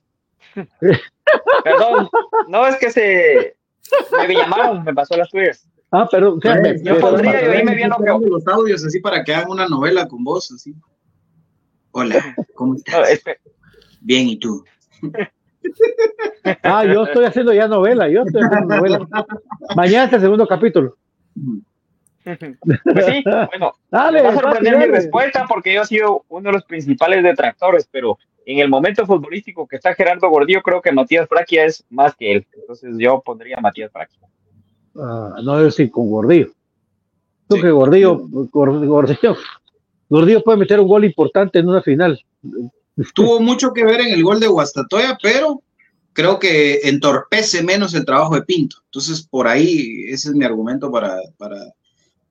[1.64, 2.08] Perdón,
[2.46, 3.56] no es que se
[4.28, 5.68] me llamaron, me pasó las tuyas.
[5.90, 8.02] Ah, pero o sea, me- yo me- pondría, yo ahí me vi Estoy lo que
[8.04, 10.72] esperando los audios así para que hagan una novela con vos, así.
[11.90, 13.20] Hola, ¿cómo no, estás?
[14.00, 14.62] Bien, ¿y tú?
[16.62, 19.06] Ah, yo estoy haciendo ya novela, yo estoy haciendo novela.
[19.76, 20.96] Mañana es el segundo capítulo.
[22.24, 26.54] pues sí, bueno, Dale, va a sorprender mi respuesta porque yo he sido uno de
[26.54, 31.28] los principales detractores, pero en el momento futbolístico que está Gerardo Gordillo, creo que Matías
[31.28, 32.46] Fraquia es más que él.
[32.54, 34.18] Entonces yo pondría a Matías Fraquia.
[34.96, 36.48] Ah, no es decir con Gordillo.
[37.48, 39.36] Creo que Gordillo, Gor- Gordillo,
[40.08, 42.18] Gordillo puede meter un gol importante en una final.
[43.14, 45.62] Tuvo mucho que ver en el gol de Guastatoya, pero
[46.12, 48.78] creo que entorpece menos el trabajo de Pinto.
[48.86, 51.56] Entonces, por ahí, ese es mi argumento para, para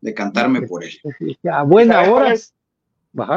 [0.02, 0.94] decantarme por él.
[1.50, 2.34] A buena ¿Sabes cuál hora.
[2.34, 2.54] es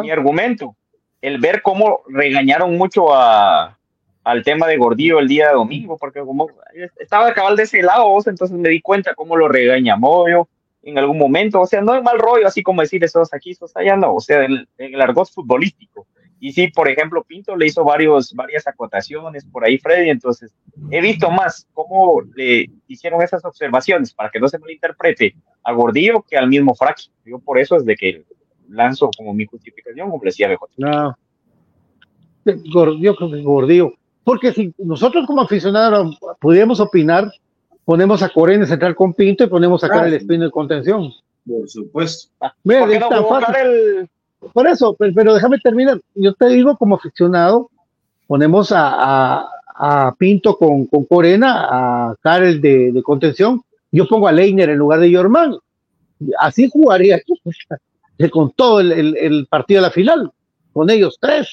[0.03, 0.77] Mi argumento,
[1.21, 3.79] el ver cómo regañaron mucho a,
[4.25, 6.49] al tema de Gordillo el día de domingo, porque como
[6.99, 10.49] estaba cabal de ese lado, vos, entonces me di cuenta cómo lo regaña Moyo
[10.83, 13.77] en algún momento, o sea, no es mal rollo, así como decir esos aquí, esos
[13.77, 16.07] allá, no, o sea, en, el argot futbolístico.
[16.43, 20.51] Y sí, por ejemplo, Pinto le hizo varios, varias acotaciones por ahí, Freddy, entonces
[20.91, 26.23] he visto más cómo le hicieron esas observaciones para que no se malinterprete a Gordillo
[26.23, 27.11] que al mismo Fraki.
[27.27, 28.25] Yo por eso es de que
[28.71, 30.67] lanzo como mi justificación, como le decía BJ.
[30.79, 31.15] No.
[32.45, 33.93] Yo creo que Gordillo.
[34.25, 37.31] Porque si nosotros como aficionados pudiéramos opinar,
[37.85, 40.03] ponemos a Corena central con Pinto y ponemos a Claro.
[40.03, 41.13] Karel Espino de contención.
[41.47, 42.31] Por supuesto.
[42.65, 43.47] Mira, ¿Por qué no tan fácil.
[43.47, 44.11] Karel?
[44.53, 46.01] Por eso, pero, pero déjame terminar.
[46.15, 47.71] Yo te digo, como aficionado,
[48.27, 49.47] ponemos a,
[50.19, 51.67] Pinto con, con Corena,
[52.11, 53.63] a Karel de, contención.
[53.91, 55.57] Yo pongo a Leiner en lugar de Yorman.
[56.39, 57.19] Así jugaría
[58.31, 60.31] con todo el- el partido de la final,
[60.75, 61.49] con ellos tres.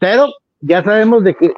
[0.00, 1.52] Pero ya sabemos de que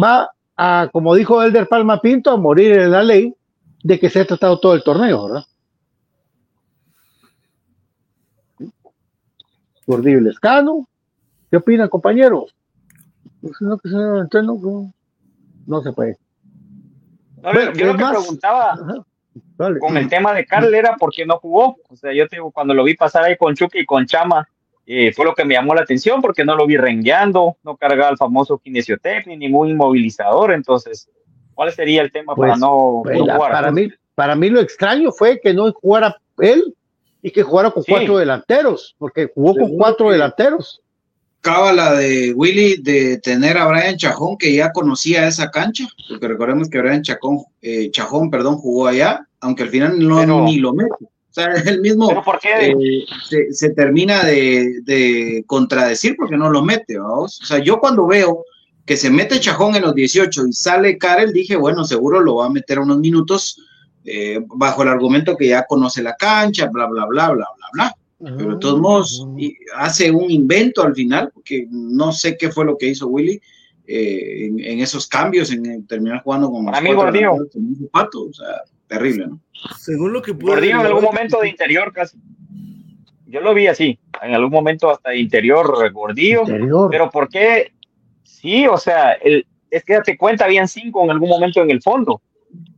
[0.00, 3.34] va a, como dijo Elder Palma Pinto, a morir en la ley
[3.82, 5.44] de que se ha tratado todo el torneo, ¿verdad?
[9.92, 10.88] Gordillo y Lescano.
[11.50, 12.54] ¿Qué opinan, compañeros?
[13.40, 14.92] Pues no, que se- entonces no,
[15.66, 16.16] no, se puede.
[17.42, 18.78] A ver, yo lo que más- preguntaba
[19.58, 19.78] Dale.
[19.80, 21.76] con el tema de Karel era por qué no jugó.
[21.88, 24.48] O sea, yo te digo, cuando lo vi pasar ahí con Chucky y con Chama,
[24.86, 28.10] eh, fue lo que me llamó la atención porque no lo vi rengueando, no cargaba
[28.10, 30.52] el famoso kinesiotec ni ningún inmovilizador.
[30.52, 31.08] Entonces,
[31.54, 33.52] ¿cuál sería el tema para Pues, no, pues, no jugar?
[33.52, 36.74] para mí, para mí lo extraño fue que no jugara él
[37.22, 37.92] y que jugara con Sí.
[37.92, 40.80] cuatro delanteros, porque jugó con cuatro que- delanteros.
[41.40, 46.68] Cábala de Willy de tener a Brian Chajón, que ya conocía esa cancha, porque recordemos
[46.70, 50.72] que Brian Chacón, eh, Chajón perdón, jugó allá, aunque al final no Pero- ni lo
[50.72, 50.90] mete.
[51.04, 51.46] O sea,
[51.76, 52.70] él mismo ¿Pero por qué?
[52.70, 57.40] eh, se, se termina de, de contradecir porque no lo mete, vamos.
[57.42, 58.44] O sea, yo cuando veo
[58.86, 62.46] que se mete Chajón en los 18 y sale Karel, dije, bueno, seguro lo va
[62.46, 63.56] a meter unos minutos
[64.04, 67.96] eh, bajo el argumento que ya conoce la cancha, bla, bla, bla, bla, bla, bla.
[68.36, 72.64] Pero de todos modos, y hace un invento al final, porque no sé qué fue
[72.64, 73.40] lo que hizo Willy
[73.84, 78.22] eh, en, en esos cambios, en, en terminar jugando con los cuatro con un zapato,
[78.26, 79.40] o sea, terrible, ¿no?
[79.76, 82.16] Según lo que en algún momento de interior casi.
[83.26, 86.42] Yo lo vi así, en algún momento hasta de interior, Gordillo.
[86.42, 86.90] Interior.
[86.90, 87.72] Pero ¿por qué?
[88.22, 91.82] Sí, o sea, el, es que date cuenta, habían cinco en algún momento en el
[91.82, 92.20] fondo.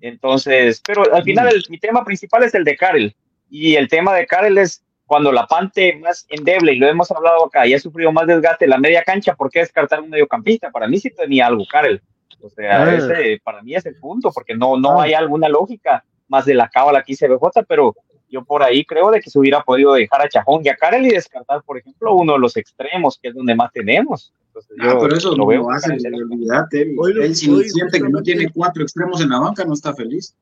[0.01, 3.15] Entonces, pero al final el, mi tema principal es el de Karel.
[3.51, 7.45] Y el tema de Karel es cuando la Pante más endeble, y lo hemos hablado
[7.47, 10.71] acá, y ha sufrido más desgaste en la media cancha, ¿por qué descartar un mediocampista?
[10.71, 12.01] Para mí sí tenía algo Karel.
[12.41, 15.05] O sea, ese para mí es el punto, porque no, no Ah.
[15.05, 17.95] hay alguna lógica más de la cábala que hice BJ, pero
[18.35, 21.07] yo por ahí creo de que se hubiera podido dejar a Chajón y a Karel
[21.07, 24.33] y descartar, por ejemplo, uno de los extremos, que es donde más tenemos.
[24.49, 26.35] Entonces, Ah, yo pero eso lo no veo lo hace, claramente.
[26.35, 26.95] olvídate.
[27.23, 30.37] Él, si hoy siente que no tiene cuatro extremos en la banca, no está feliz.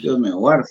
[0.00, 0.68] Dios me guarde.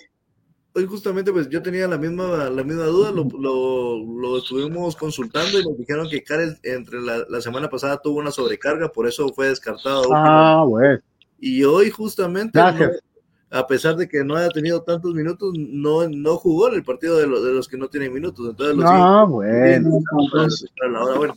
[0.77, 5.57] Hoy justamente pues yo tenía la misma, la misma duda, lo, lo, lo estuvimos consultando
[5.59, 9.29] y nos dijeron que Karel entre la, la semana pasada tuvo una sobrecarga, por eso
[9.33, 10.03] fue descartado.
[10.13, 10.99] Ah, bueno.
[11.39, 12.91] Y hoy justamente, Gracias.
[12.91, 13.14] no-
[13.55, 17.17] a pesar de que no haya tenido tantos minutos, no, no jugó en el partido
[17.17, 18.47] de, los de los que no tienen minutos.
[18.49, 19.89] Entonces, los Ah, bueno.
[19.89, 21.35] siguen- Ahora, bueno,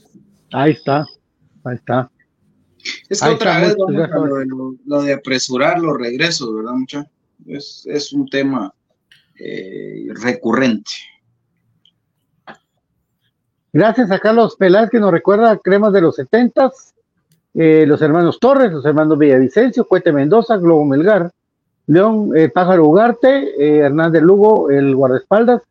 [0.53, 1.07] Ahí está.
[1.65, 2.11] Ahí está.
[3.09, 3.87] Es que Ahí otra vez lo
[4.37, 7.07] de, lo- lo de apresurar los regresos, ¿verdad, mucha?
[7.47, 8.73] Es, es un tema
[9.39, 10.91] eh, recurrente.
[13.73, 16.95] Gracias a Carlos Peláez que nos recuerda a cremas de los setentas,
[17.55, 21.31] eh, los hermanos Torres, los hermanos Villavicencio, Cuete Mendoza, Globo Melgar,
[21.89, 25.63] León eh, Pájaro Ugarte, eh, Hernández Lugo, el guardaespaldas,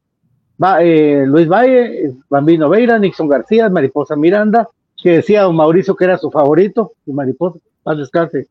[0.61, 4.68] Va- eh, Luis Valle, Bambino Veira, Nixon García, Mariposa Miranda,
[5.01, 8.47] que decía don Mauricio que era su favorito, y Mariposa, paz descanse,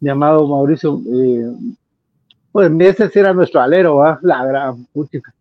[0.00, 1.00] llamado Mauricio,
[2.50, 4.18] pues ese sí era nuestro alero, ¿va?
[4.22, 5.32] la gran puchica.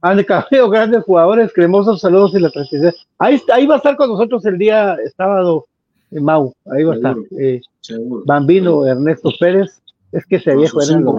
[0.00, 2.94] Han cambiado grandes jugadores, cremosos saludos y la tranquilidad.
[3.18, 5.66] Ahí, ahí va a estar con nosotros el día sábado,
[6.12, 7.16] Mau, ahí va a estar.
[7.28, 7.60] Seguro.
[7.80, 8.22] Seguro.
[8.26, 9.80] Bambino Ernesto Pérez,
[10.12, 11.16] es que ese viejo era lo.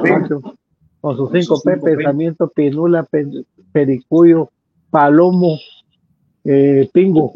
[1.02, 4.50] Con sus cinco P, pensamiento, Pinula, Pe- Pericuyo,
[4.90, 5.58] Palomo,
[6.44, 7.32] eh, Pingo.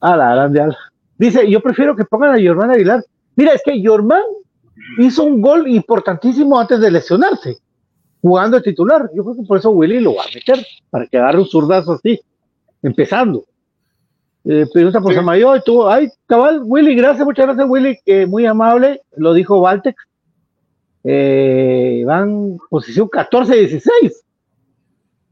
[0.00, 0.76] A la grande, ala.
[1.16, 3.04] Dice, yo prefiero que pongan a Yormán Aguilar.
[3.36, 4.22] Mira, es que Yormán
[4.98, 7.58] hizo un gol importantísimo antes de lesionarse,
[8.20, 9.08] jugando de titular.
[9.14, 11.92] Yo creo que por eso Willy lo va a meter, para que agarre un zurdazo
[11.92, 12.20] así,
[12.82, 13.44] empezando.
[14.44, 19.00] Eh, pregunta por Samayo, tuvo, ay, cabal, Willy, gracias, muchas gracias, Willy, que muy amable,
[19.16, 19.94] lo dijo Valtex.
[21.04, 23.82] Eh, van posición 14-16.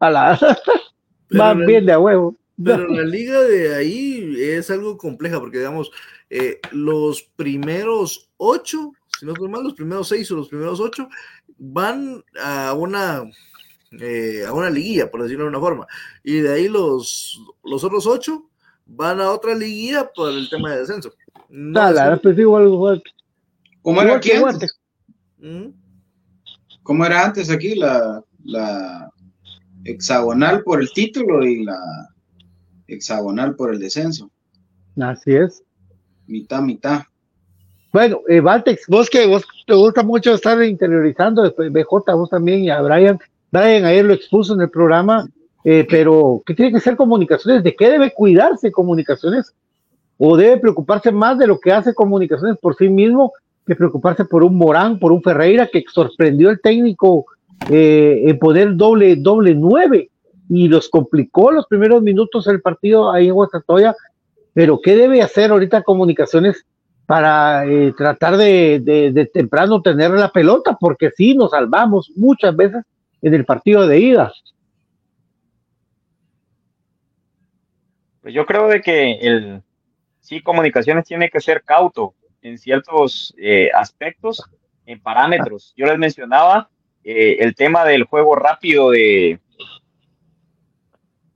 [0.01, 0.39] A la,
[1.31, 2.37] van la- bien de a huevo.
[2.63, 5.91] Pero la liga de ahí es algo compleja porque, digamos,
[6.29, 11.09] eh, los primeros ocho, si no estoy mal, los primeros seis o los primeros ocho
[11.57, 13.23] van a una,
[13.99, 15.87] eh, a una liguilla, por decirlo de una forma.
[16.23, 18.51] Y de ahí los, los otros ocho
[18.85, 21.15] van a otra liguilla por el tema de descenso.
[21.49, 23.03] No Ah, la es- pues, igual, igual.
[23.81, 24.21] ¿Cómo era.
[26.83, 29.11] ¿Cómo era antes aquí la, la
[29.85, 31.79] hexagonal por el título y la
[32.87, 34.31] hexagonal por el descenso?
[35.01, 35.63] Así es.
[36.27, 37.03] Mitad, mitad.
[37.93, 42.71] Bueno, eh, Valtex, vos que vos te gusta mucho estar interiorizando, BJ, vos también, y
[42.71, 43.19] a Brian,
[43.51, 45.29] Brian ayer lo expuso en el programa,
[45.65, 47.65] eh, pero ¿qué tiene que ser comunicaciones?
[47.65, 49.53] ¿De qué debe cuidarse comunicaciones?
[50.19, 53.33] ¿O debe preocuparse más de lo que hace comunicaciones por sí mismo
[53.71, 57.27] que preocuparse por un Morán, por un Ferreira que sorprendió el técnico
[57.71, 60.11] eh, en poner doble, doble nueve
[60.49, 63.95] y los complicó los primeros minutos del partido ahí en Guastatoya?
[64.53, 66.67] Pero ¿qué debe hacer ahorita comunicaciones?
[67.07, 72.55] para eh, tratar de, de, de temprano tener la pelota, porque sí nos salvamos muchas
[72.55, 72.85] veces
[73.21, 74.33] en el partido de ida.
[78.23, 79.61] Pues yo creo de que el
[80.21, 84.43] sí comunicaciones tiene que ser cauto en ciertos eh, aspectos,
[84.87, 85.73] en parámetros.
[85.77, 86.69] Yo les mencionaba
[87.05, 89.41] eh, el tema del juego rápido de,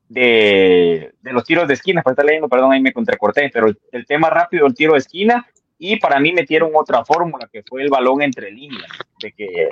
[0.08, 3.78] de, de los tiros de esquina, para estar leyendo, perdón, ahí me contracorté, pero el,
[3.92, 5.46] el tema rápido del tiro de esquina
[5.78, 8.90] y para mí metieron otra fórmula que fue el balón entre líneas,
[9.20, 9.68] de que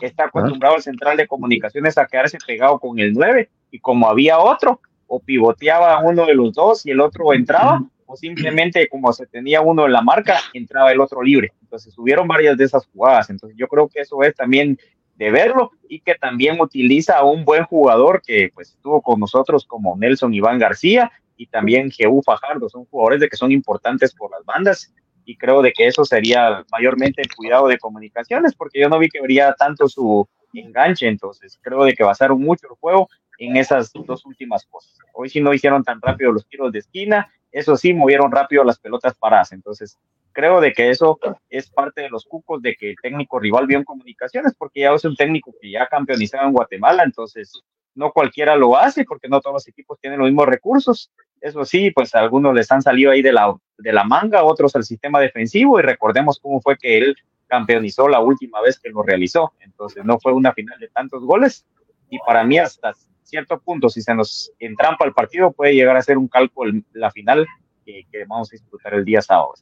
[0.00, 4.38] está acostumbrado el central de comunicaciones a quedarse pegado con el 9 y como había
[4.38, 7.82] otro, o pivoteaba uno de los dos y el otro entraba,
[8.16, 11.52] simplemente como se tenía uno en la marca, entraba el otro libre.
[11.62, 13.30] Entonces hubieron varias de esas jugadas.
[13.30, 14.78] Entonces yo creo que eso es también
[15.16, 19.66] de verlo y que también utiliza a un buen jugador que pues estuvo con nosotros
[19.66, 22.68] como Nelson Iván García y también Jeú Fajardo.
[22.68, 24.92] Son jugadores de que son importantes por las bandas
[25.24, 29.08] y creo de que eso sería mayormente el cuidado de comunicaciones porque yo no vi
[29.08, 31.08] que habría tanto su enganche.
[31.08, 33.08] Entonces creo de que basaron mucho el juego
[33.38, 34.96] en esas dos últimas cosas.
[35.14, 38.78] Hoy sí no hicieron tan rápido los tiros de esquina, eso sí, movieron rápido las
[38.78, 39.52] pelotas paradas.
[39.52, 39.98] Entonces,
[40.32, 41.18] creo de que eso
[41.50, 44.92] es parte de los cucos de que el técnico rival vio en comunicaciones, porque ya
[44.92, 47.62] es un técnico que ya campeonizado en Guatemala, entonces
[47.94, 51.10] no cualquiera lo hace, porque no todos los equipos tienen los mismos recursos.
[51.40, 54.84] Eso sí, pues algunos les han salido ahí de la, de la manga, otros al
[54.84, 59.52] sistema defensivo, y recordemos cómo fue que él campeonizó la última vez que lo realizó.
[59.60, 61.66] Entonces, no fue una final de tantos goles,
[62.08, 66.02] y para mí hasta cierto punto, si se nos entrampa el partido, puede llegar a
[66.02, 67.46] ser un cálculo la final
[67.84, 69.54] que, que vamos a disputar el día sábado.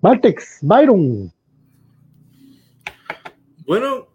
[0.00, 1.32] Valtex, Byron.
[3.66, 4.08] Bueno,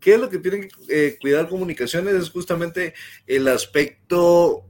[0.00, 2.14] ¿qué es lo que tienen que eh, cuidar comunicaciones?
[2.14, 2.94] Es justamente
[3.26, 4.64] el aspecto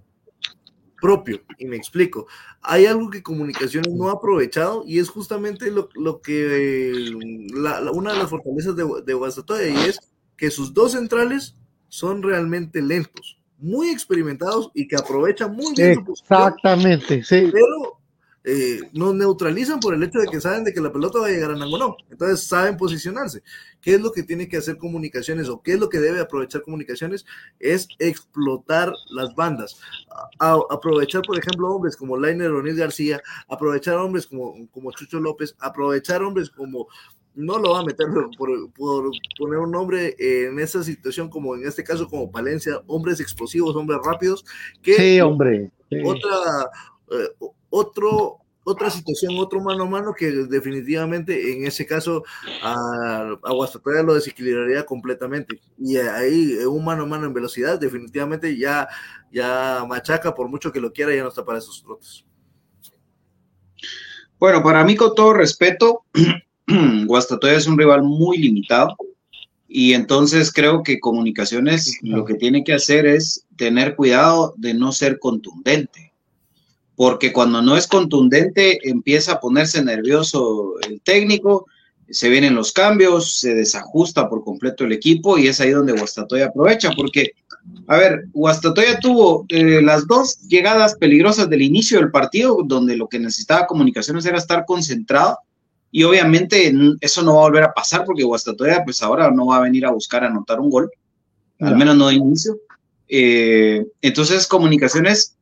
[1.00, 2.26] propio, y me explico.
[2.62, 7.12] Hay algo que comunicaciones no ha aprovechado y es justamente lo, lo que eh,
[7.54, 10.00] la, la, una de las fortalezas de, de Guastatoya y es
[10.36, 11.56] que sus dos centrales
[11.94, 17.50] son realmente lentos, muy experimentados y que aprovechan muy bien su posición, Exactamente, sí.
[17.52, 18.00] pero
[18.42, 21.30] eh, nos neutralizan por el hecho de que saben de que la pelota va a
[21.30, 21.96] llegar a Nangonó.
[22.10, 23.44] Entonces saben posicionarse.
[23.80, 26.62] ¿Qué es lo que tiene que hacer comunicaciones o qué es lo que debe aprovechar
[26.62, 27.24] comunicaciones?
[27.60, 29.80] Es explotar las bandas.
[30.40, 35.20] A, a, aprovechar, por ejemplo, hombres como Lainer O'Neill García, aprovechar hombres como, como Chucho
[35.20, 36.88] López, aprovechar hombres como
[37.34, 38.06] no lo va a meter
[38.38, 43.20] por, por, poner un nombre en esa situación, como en este caso, como Palencia, hombres
[43.20, 44.44] explosivos, hombres rápidos.
[44.82, 45.70] Que sí, hombre.
[45.90, 45.98] Sí.
[46.04, 46.70] Otra,
[47.10, 52.24] eh, otro, otra situación, otro mano a mano que definitivamente en ese caso
[52.62, 55.60] a, a Guastatoya lo desequilibraría completamente.
[55.78, 58.88] Y ahí un mano a mano en velocidad definitivamente ya,
[59.30, 62.24] ya machaca por mucho que lo quiera, ya no está para esos trotes.
[64.38, 66.04] Bueno, para mí con todo respeto,
[67.06, 68.96] Guastatoya es un rival muy limitado
[69.68, 74.92] y entonces creo que Comunicaciones lo que tiene que hacer es tener cuidado de no
[74.92, 76.12] ser contundente,
[76.96, 81.66] porque cuando no es contundente empieza a ponerse nervioso el técnico
[82.10, 86.46] se vienen los cambios, se desajusta por completo el equipo y es ahí donde Guastatoya
[86.46, 87.32] aprovecha, porque,
[87.86, 93.08] a ver, Guastatoya tuvo eh, las dos llegadas peligrosas del inicio del partido, donde lo
[93.08, 95.38] que necesitaba comunicaciones era estar concentrado
[95.96, 99.58] y obviamente eso no va a volver a pasar porque Guastatoya pues ahora no va
[99.58, 100.90] a venir a buscar anotar un gol,
[101.60, 101.78] al No.
[101.78, 102.58] menos no de inicio.
[103.06, 105.36] Eh, entonces, comunicaciones,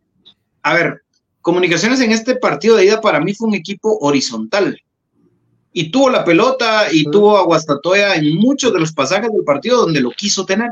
[0.63, 1.01] a ver,
[1.41, 4.79] comunicaciones en este partido de ida para mí fue un equipo horizontal
[5.73, 9.79] y tuvo la pelota y tuvo a Guastatoya en muchos de los pasajes del partido
[9.79, 10.69] donde lo quiso tener.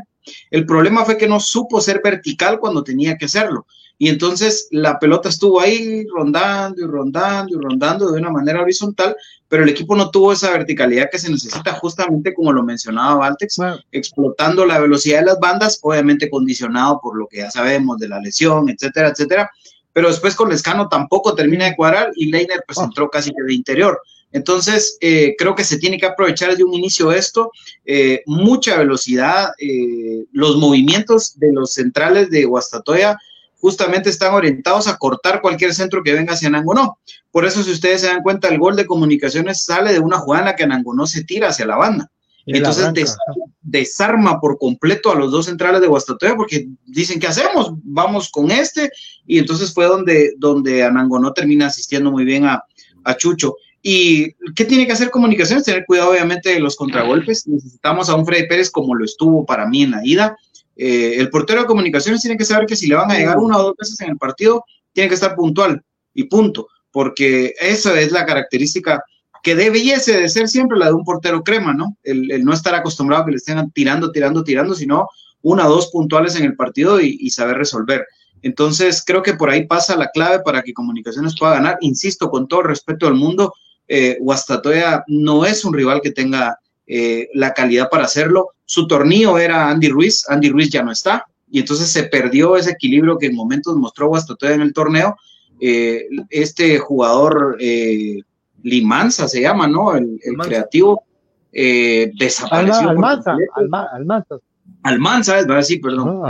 [0.50, 3.66] El problema fue que no supo ser vertical cuando tenía que serlo.
[3.96, 9.16] Y entonces la pelota estuvo ahí rondando y rondando y rondando de una manera horizontal,
[9.50, 13.58] pero el equipo no tuvo esa verticalidad que se necesita justamente como lo mencionaba Valtex,
[13.90, 18.20] explotando la velocidad de las bandas, obviamente condicionado por lo que ya sabemos de la
[18.20, 19.50] lesión, etcétera, etcétera.
[19.92, 23.52] Pero después con Lescano tampoco termina de cuadrar y Leiner pues entró casi que de
[23.52, 24.00] interior.
[24.30, 27.50] Entonces, eh, creo que se tiene que aprovechar desde un inicio esto,
[27.84, 33.18] eh, mucha velocidad, eh, los movimientos de los centrales de Guastatoya
[33.60, 36.98] justamente están orientados a cortar cualquier centro que venga hacia Nangonó.
[37.30, 40.42] Por eso, si ustedes se dan cuenta, el gol de comunicaciones sale de una jugada
[40.42, 42.10] en la que Nangonó se tira hacia la banda.
[42.46, 43.16] Y Entonces
[43.60, 47.72] desarma por completo a los dos centrales de Guastatoya porque dicen, ¿qué hacemos?
[47.84, 48.90] Vamos con este.
[49.26, 52.64] Y entonces fue donde, donde Anangonó termina asistiendo muy bien a,
[53.04, 53.54] a Chucho.
[53.82, 55.64] ¿Y qué tiene que hacer comunicaciones?
[55.64, 57.46] Tener cuidado, obviamente, de los contragolpes.
[57.46, 60.36] Necesitamos a un Freddy Pérez como lo estuvo para mí en la ida.
[60.82, 63.58] Eh, el portero de comunicaciones tiene que saber que si le van a llegar una
[63.58, 64.64] o dos veces en el partido,
[64.94, 69.04] tiene que estar puntual y punto, porque esa es la característica
[69.42, 71.98] que debiese de ser siempre la de un portero crema, ¿no?
[72.02, 75.06] El, no estar acostumbrado a que le estén tirando, tirando, tirando, sino
[75.42, 78.06] una o dos puntuales en el partido y, saber resolver.
[78.40, 81.76] Entonces, creo que por ahí pasa la clave para que Comunicaciones pueda ganar.
[81.82, 83.52] Insisto, con todo respeto del mundo,
[83.86, 86.58] eh, Guastatoya no es un rival que tenga
[86.92, 88.48] eh, la calidad para hacerlo.
[88.64, 92.70] Su tornillo era Andy Ruiz, Andy Ruiz ya no está, y entonces se perdió ese
[92.72, 95.14] equilibrio que en momentos mostró Guastatoya en el torneo.
[95.60, 98.18] Eh, este jugador eh,
[98.62, 99.94] Limanza se llama, ¿no?
[99.94, 101.04] El, el creativo
[101.52, 102.88] eh, desapareció.
[102.88, 103.36] Alma- Almanza.
[103.56, 104.36] Alma- Almanza.
[104.82, 106.22] Almanza, es verdad, sí, perdón.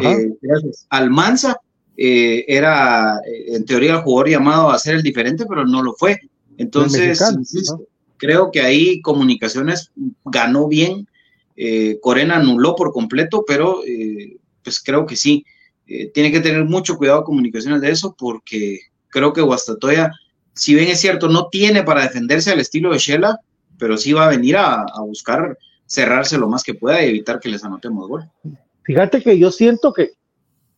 [0.43, 0.87] Gracias.
[0.91, 1.57] Almanza
[1.97, 6.19] era, en teoría, el jugador llamado a ser el diferente, pero no lo fue.
[6.57, 7.81] Entonces, mexicano, insisto,
[8.21, 9.91] creo que ahí Comunicaciones
[10.25, 11.09] ganó bien.
[11.57, 15.45] Eh, Corena anuló por completo, pero eh, pues creo que sí.
[15.87, 20.13] Eh, tiene que tener mucho cuidado Comunicaciones de eso, porque creo que Guastatoya,
[20.55, 23.41] si bien es cierto, no tiene para defenderse al estilo de Shela,
[23.79, 25.57] pero sí va a venir a, a buscar
[25.87, 28.31] cerrarse lo más que pueda y evitar que les anotemos gol.
[28.83, 30.11] Fíjate que yo siento que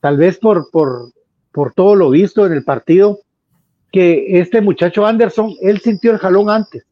[0.01, 1.13] tal vez por, por,
[1.53, 3.21] por todo lo visto en el partido,
[3.93, 6.85] que este muchacho Anderson, él sintió el jalón antes.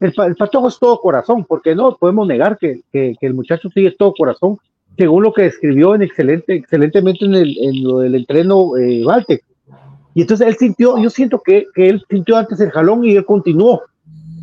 [0.00, 3.68] El, el patojo es todo corazón, porque no podemos negar que, que- que el muchacho
[3.72, 4.58] sí es todo corazón,
[4.96, 9.42] según lo que describió en excelente, excelentemente en, el, en lo del entreno eh, Valtec.
[10.14, 13.24] Y entonces él sintió, yo siento que, que él sintió antes el jalón y él
[13.24, 13.82] continuó.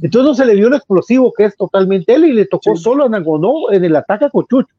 [0.01, 3.05] Entonces no se le vio lo explosivo que es totalmente él y le tocó solo
[3.05, 4.73] a Nangonó en el ataque con Chucho.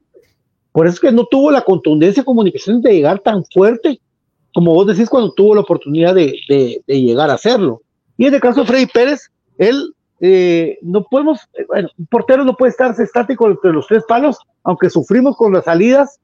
[0.73, 4.01] Por eso es que no tuvo la contundencia de comunicación de llegar tan fuerte
[4.55, 7.81] como vos decís cuando tuvo la oportunidad de, de- de llegar a hacerlo.
[8.19, 9.95] Y en el caso de Freddy Pérez, él
[10.25, 14.39] eh, no podemos, eh, bueno, un portero no puede estarse estático entre los tres palos,
[14.63, 16.21] aunque sufrimos con las salidas.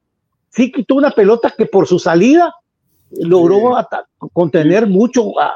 [0.50, 2.54] Sí quitó una pelota que por su salida
[3.10, 3.76] logró
[4.32, 5.52] contener mucho a,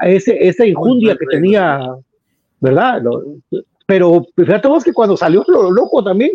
[0.00, 1.80] a ese, esa injundia que tenía,
[2.60, 3.00] ¿verdad?
[3.02, 3.22] Lo-
[3.86, 6.32] pero fíjate vos que cuando salió lo loco también,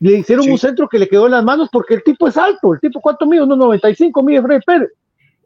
[0.00, 2.74] le hicieron un centro que le quedó en las manos porque el tipo es alto,
[2.74, 4.90] el tipo cuánto mide, unos 95 mide Freddy Pérez.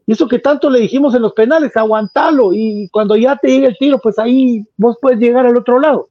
[0.07, 3.67] Y eso que tanto le dijimos en los penales, aguantalo y cuando ya te llegue
[3.67, 6.09] el tiro, pues ahí vos puedes llegar al otro lado.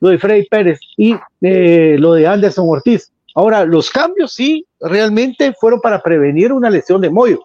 [0.00, 3.12] Lo de Freddy Pérez y eh, lo de Anderson Ortiz.
[3.34, 7.44] Ahora, los cambios sí, realmente fueron para prevenir una lesión de Moyo,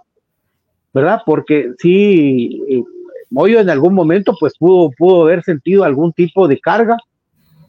[0.94, 1.22] ¿verdad?
[1.26, 2.84] Porque sí, eh,
[3.30, 6.98] Moyo en algún momento pues pudo, pudo haber sentido algún tipo de carga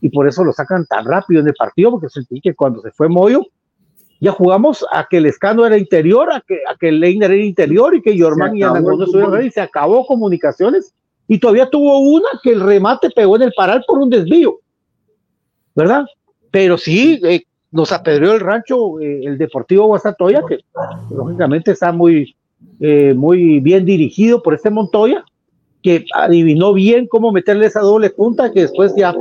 [0.01, 2.91] y por eso lo sacan tan rápido en el partido, porque sentí que cuando se
[2.91, 3.47] fue Moyo,
[4.21, 7.45] ya jugamos a que el Escano era interior, a que, a que el Leiner era
[7.45, 9.37] interior y que Jorman y estuvieran fútbol.
[9.37, 10.95] ahí, se acabó comunicaciones
[11.27, 14.61] y todavía tuvo una que el remate pegó en el paral por un desvío,
[15.75, 16.05] ¿verdad?
[16.51, 20.61] Pero sí, eh, nos apedreó el rancho eh, el Deportivo Guastatoya, que
[21.11, 22.37] lógicamente está muy,
[22.81, 25.25] eh, muy bien dirigido por este Montoya,
[25.83, 29.15] que adivinó bien cómo meterle esa doble punta, que después ya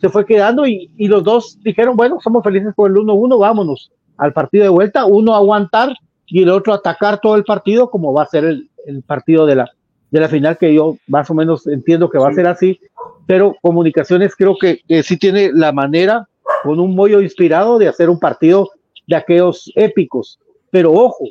[0.00, 3.90] se fue quedando y, y los dos dijeron, bueno, somos felices por el 1-1, vámonos
[4.20, 5.96] al partido de vuelta, uno aguantar
[6.26, 9.56] y el otro atacar todo el partido, como va a ser el, el partido de
[9.56, 9.70] la,
[10.10, 12.78] de la final, que yo más o menos entiendo que va a ser así,
[13.26, 16.28] pero Comunicaciones creo que, que sí tiene la manera,
[16.62, 18.68] con un mollo inspirado, de hacer un partido
[19.06, 20.38] de aquellos épicos.
[20.70, 21.24] Pero ojo,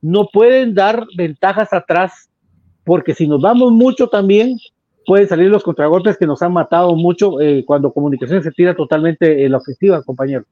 [0.00, 2.30] no pueden dar ventajas atrás,
[2.84, 4.56] porque si nos vamos mucho también,
[5.04, 9.44] pueden salir los contragolpes que nos han matado mucho eh, cuando Comunicaciones se tira totalmente
[9.44, 10.44] en la ofensiva, compañero.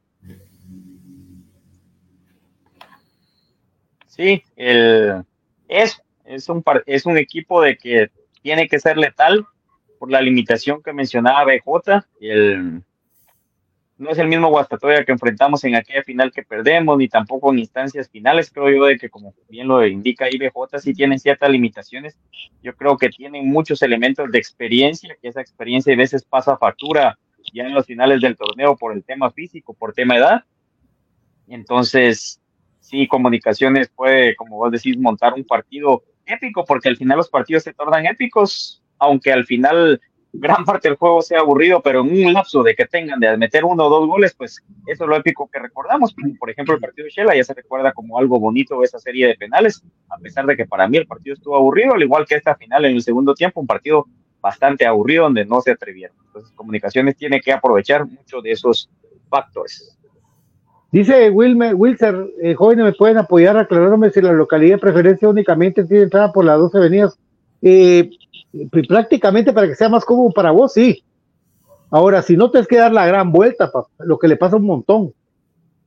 [4.21, 5.25] Sí, el,
[5.67, 8.11] es, es, un, es un equipo de que
[8.43, 9.47] tiene que ser letal
[9.99, 12.05] por la limitación que mencionaba BJ.
[12.21, 12.83] El,
[13.97, 17.61] no es el mismo Guastatoya que enfrentamos en aquella final que perdemos, ni tampoco en
[17.61, 18.51] instancias finales.
[18.51, 22.19] Creo yo de que, como bien lo indica ahí BJ, sí tienen ciertas limitaciones.
[22.63, 27.19] Yo creo que tienen muchos elementos de experiencia, que esa experiencia a veces pasa factura
[27.55, 30.45] ya en los finales del torneo por el tema físico, por tema edad.
[31.49, 32.40] Entonces,
[32.91, 37.63] sí, Comunicaciones puede, como vos decís, montar un partido épico, porque al final los partidos
[37.63, 40.01] se tornan épicos, aunque al final
[40.33, 43.65] gran parte del juego sea aburrido, pero en un lapso de que tengan de meter
[43.65, 46.15] uno o dos goles, pues eso es lo épico que recordamos.
[46.39, 49.35] Por ejemplo, el partido de Shela ya se recuerda como algo bonito esa serie de
[49.35, 52.55] penales, a pesar de que para mí el partido estuvo aburrido, al igual que esta
[52.55, 54.07] final en el segundo tiempo, un partido
[54.41, 56.17] bastante aburrido donde no se atrevieron.
[56.27, 58.89] Entonces, Comunicaciones tiene que aprovechar mucho de esos
[59.29, 60.00] factores.
[60.93, 65.85] Dice Wilmer, Wilser, eh, jóvenes, ¿me pueden apoyar aclarándome si la localidad de preferencia únicamente
[65.85, 67.17] tiene entrada por las 12 avenidas?
[67.63, 68.11] Eh,
[68.53, 71.05] pr- prácticamente para que sea más cómodo para vos, sí.
[71.91, 74.65] Ahora, si no tienes que dar la gran vuelta, pa, lo que le pasa un
[74.65, 75.13] montón,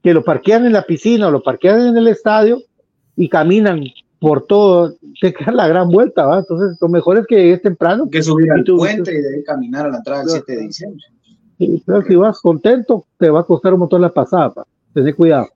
[0.02, 2.62] que lo parquean en la piscina o lo parquean en el estadio
[3.16, 3.84] y caminan
[4.20, 6.40] por todo, te queda la gran vuelta, ¿va?
[6.40, 8.06] Entonces, lo mejor es que llegues temprano.
[8.10, 11.04] que subir al puente y de caminar a la entrada del 7 de diciembre.
[12.08, 14.66] Si vas contento, te va a costar un montón la pasada, pa.
[14.94, 15.50] Tené cuidado.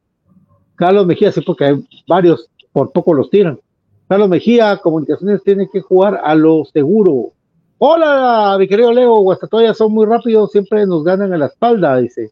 [0.75, 3.59] Carlos Mejía, sí, porque hay varios, por poco los tiran.
[4.07, 7.31] Carlos Mejía, Comunicaciones tiene que jugar a lo seguro.
[7.79, 12.31] Hola, mi querido Leo, Guastatoya son muy rápidos, siempre nos ganan a la espalda, dice.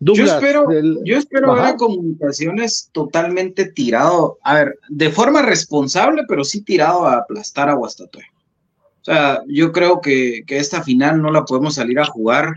[0.00, 6.24] Yo espero, del- yo espero ver a comunicaciones totalmente tirado, a ver, de forma responsable,
[6.28, 8.26] pero sí tirado a aplastar a Guastatoya.
[9.00, 12.52] O sea, yo creo que, que esta final no la podemos salir a jugar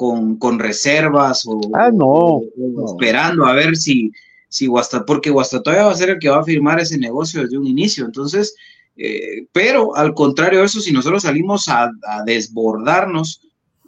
[0.00, 2.44] con, con reservas o, Ah, no, o-
[2.76, 4.10] o esperando a ver si,
[4.48, 7.58] si Guasta, porque Guastatoya va a ser el que va a firmar ese negocio desde
[7.58, 8.06] un inicio.
[8.06, 8.54] Entonces,
[8.96, 13.42] eh, pero al contrario de eso, si nosotros salimos a, a desbordarnos,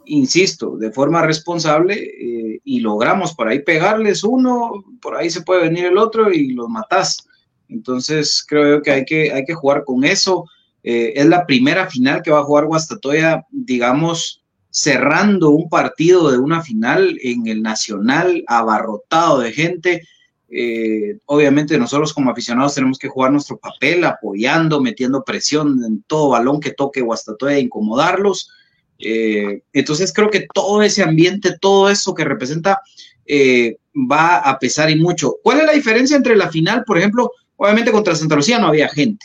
[0.05, 5.63] insisto, de forma responsable eh, y logramos por ahí pegarles uno, por ahí se puede
[5.63, 7.25] venir el otro y los matás.
[7.69, 10.45] Entonces creo yo que hay que, hay que jugar con eso.
[10.83, 14.42] Eh, es la primera final que va a jugar Guastatoya, digamos,
[14.73, 20.07] cerrando un partido de una final en el Nacional, abarrotado de gente.
[20.49, 26.29] Eh, obviamente nosotros como aficionados tenemos que jugar nuestro papel, apoyando, metiendo presión en todo
[26.29, 28.49] balón que toque Guastatoya, incomodarlos.
[28.97, 32.81] Eh, entonces creo que todo ese ambiente, todo eso que representa,
[33.27, 35.35] eh, va a pesar y mucho.
[35.43, 37.31] ¿Cuál es la diferencia entre la final, por ejemplo?
[37.57, 39.23] Obviamente contra Santa Lucía no había gente.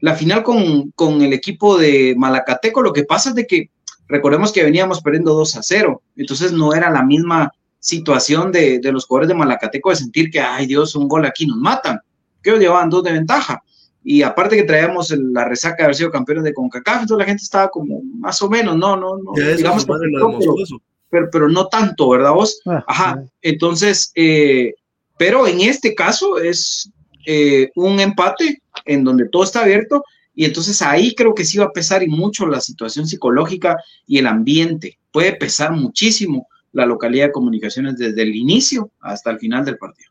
[0.00, 3.68] La final con, con el equipo de Malacateco, lo que pasa es de que
[4.10, 8.92] recordemos que veníamos perdiendo 2 a 0, entonces no era la misma situación de, de
[8.92, 11.98] los jugadores de Malacateco de sentir que, ay Dios, un gol aquí nos matan,
[12.42, 13.62] que ellos llevaban dos de ventaja.
[14.02, 17.24] Y aparte que traíamos el- la resaca de haber sido campeones de CONCACAF, entonces la
[17.26, 20.78] gente estaba como más o menos, no, no, no, digamos, pero- demostró
[21.10, 22.60] pero, pero no tanto, ¿verdad vos?
[22.66, 24.74] Ah, Ajá, entonces, eh,
[25.18, 26.90] pero en este caso es
[27.26, 30.02] eh, un empate en donde todo está abierto
[30.40, 33.76] y entonces ahí creo que sí va a pesar y mucho la situación psicológica
[34.06, 34.98] y el ambiente.
[35.12, 40.10] Puede pesar muchísimo la localidad de comunicaciones desde el inicio hasta el final del partido.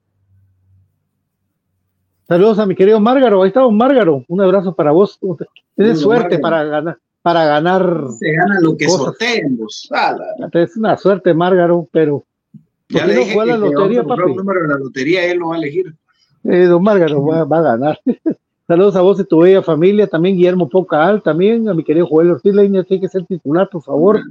[2.28, 5.20] Saludos a mi querido Márgaro, ahí está un Márgaro, un abrazo para vos.
[5.76, 6.42] Tienes suerte Márgaro.
[6.44, 8.04] para ganar, para ganar.
[8.20, 9.90] Se gana lo que sorteen vos.
[9.92, 10.16] Ah,
[10.54, 12.24] Es una suerte, Márgaro, pero
[12.88, 14.22] ¿por Ya le no dije juega que la lotería, papi?
[14.22, 15.96] un número de la lotería, él lo va a elegir.
[16.44, 18.00] Eh, don Márgaro va, va a ganar.
[18.70, 22.30] Saludos a vos y tu bella familia, también Guillermo Pocaal, también a mi querido Joel
[22.30, 24.22] Ortiz Leña, tiene que ser titular, por favor.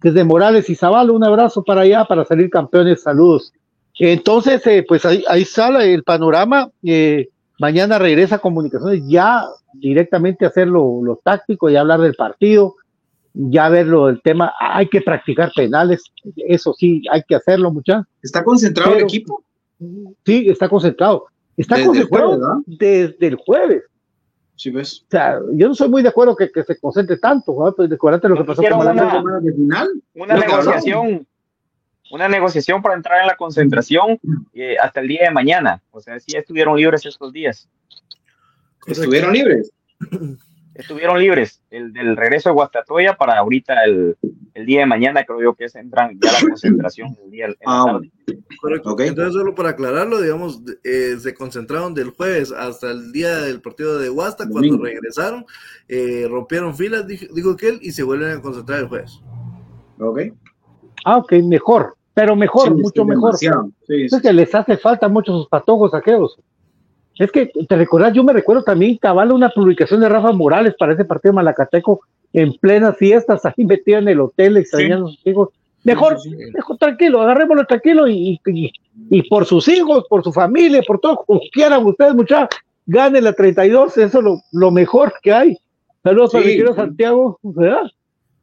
[0.00, 3.52] Desde Morales y Zavala, un abrazo para allá, para salir campeones, saludos.
[3.98, 6.70] Entonces, eh, pues ahí, ahí sale el panorama.
[6.84, 12.14] eh, mañana regresa a Comunicaciones ya directamente a hacer lo, lo táctico y hablar del
[12.14, 12.76] partido,
[13.34, 14.52] ya ver lo del tema.
[14.60, 16.04] Hay que practicar penales,
[16.36, 18.06] eso sí, hay que hacerlo, muchachos.
[18.22, 19.42] ¿Está concentrado el equipo?
[20.24, 21.26] Sí, está concentrado.
[21.58, 22.56] Está Desde el concentrado jueves, ¿verdad?
[22.66, 23.82] desde el jueves.
[24.56, 25.02] Sí, ves.
[25.06, 27.74] O sea, yo no soy muy de acuerdo que, que se concentre tanto, ¿verdad?
[27.76, 29.88] Pues acuérdate lo que pasó con una- de final?
[30.14, 31.26] una negociación,
[32.10, 34.18] una negociación para entrar en la concentración
[34.54, 35.82] eh, hasta el día de mañana.
[35.92, 37.68] O sea, sí estuvieron libres estos días.
[38.86, 39.70] Estuvieron libres.
[40.74, 44.16] estuvieron libres el del regreso de Guastatoya para ahorita el,
[44.58, 47.50] el día de mañana, creo yo que es entran ya la concentración el día en
[47.52, 48.10] la Ah, tarde.
[48.60, 48.96] Correcto.
[48.98, 53.98] Entonces, solo para aclararlo, digamos, eh, se concentraron del jueves hasta el día del partido
[53.98, 54.84] de Huasta, cuando Domingo.
[54.84, 55.44] regresaron,
[55.88, 59.20] eh, rompieron filas, dijo, dijo que él, y se vuelven a concentrar el jueves.
[60.00, 60.20] Ok.
[61.04, 63.30] Ah, ok, mejor, pero mejor, Sí, mucho sí, mejor.
[63.38, 63.70] demasiado.
[63.86, 66.38] Sí, Es que les hace falta mucho sus patojos aquellos.
[67.16, 70.92] Es que te recordás, yo me recuerdo también cabal una publicación de Rafa Morales para
[70.92, 72.00] ese partido de Malacateco
[72.32, 75.48] en plenas fiestas, ahí metido en el hotel, extrañando a sus hijos.
[75.84, 76.18] Mejor,
[76.52, 78.72] mejor tranquilo, agarrémoslo tranquilo y, y,
[79.10, 83.32] y por sus hijos, por su familia, por todo, como quieran ustedes, muchachos, ganen la
[83.32, 85.56] 32, eso es lo, lo mejor que hay.
[86.02, 86.44] Saludos a Sí.
[86.44, 87.82] mi querido Santiago, ¿verdad?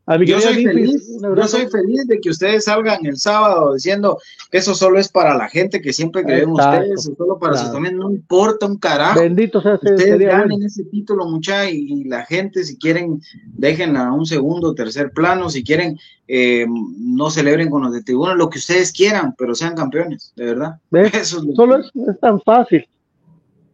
[0.07, 3.73] A mi Yo soy, Limpis, feliz, yo soy feliz de que ustedes salgan el sábado
[3.73, 4.19] diciendo
[4.51, 7.65] que eso solo es para la gente que siempre creen ustedes, solo para Claro.
[7.65, 9.19] sus familias, no importa un carajo.
[9.19, 10.65] Bendito sea Ustedes ganen bueno.
[10.67, 13.19] ese título, mucha, y la gente, si quieren,
[13.55, 18.03] déjenla a un segundo o tercer plano, si quieren, eh, no celebren con los de
[18.03, 20.75] tribuna, lo que ustedes quieran, pero sean campeones, de verdad.
[20.91, 22.87] Eso es lo Solo es, es tan fácil.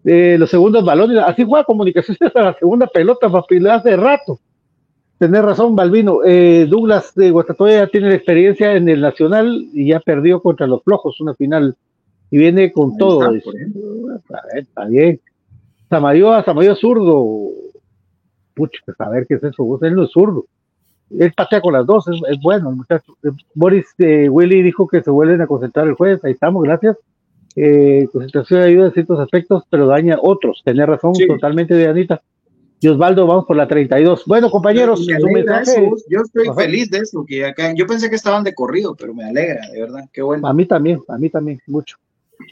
[0.05, 4.39] Eh, los segundos balones, así juega comunicaciones hasta la segunda pelota, papi, hace rato.
[5.22, 6.22] Tenés razón, Balvino.
[6.26, 10.65] Eh, Douglas de Guastatoya ya tiene la experiencia en el Nacional y ya perdió contra
[10.65, 11.76] los flojos una final.
[12.31, 13.35] Y viene con Ahí todo.
[13.35, 15.19] está, ver, está bien.
[15.91, 17.49] Samayoa, Samayoa zurdo.
[18.56, 19.77] Pucha, pues, a ver qué es eso.
[19.84, 20.45] Él no es zurdo.
[21.11, 22.72] Él patea con las dos, es, es bueno.
[22.72, 23.15] el muchacho.
[23.23, 26.26] Eh, Boris eh, Willy dijo que se vuelven a concentrar el jueves.
[26.26, 26.98] Ahí estamos, gracias.
[27.56, 30.64] Eh, concentración ayuda en ciertos aspectos, pero daña otros.
[30.65, 31.27] Tenés razón, Sí.
[31.27, 32.23] totalmente de Anita.
[32.83, 34.25] Y Osvaldo, vamos por la 32.
[34.25, 35.85] Bueno, compañeros, Me su alegra mensaje.
[35.85, 36.61] eso, yo estoy Ajá.
[36.61, 39.81] feliz de eso, que acá, yo pensé que estaban de corrido, pero me alegra, de
[39.81, 40.47] verdad, qué bueno.
[40.47, 41.97] A mí también, a mí también, mucho.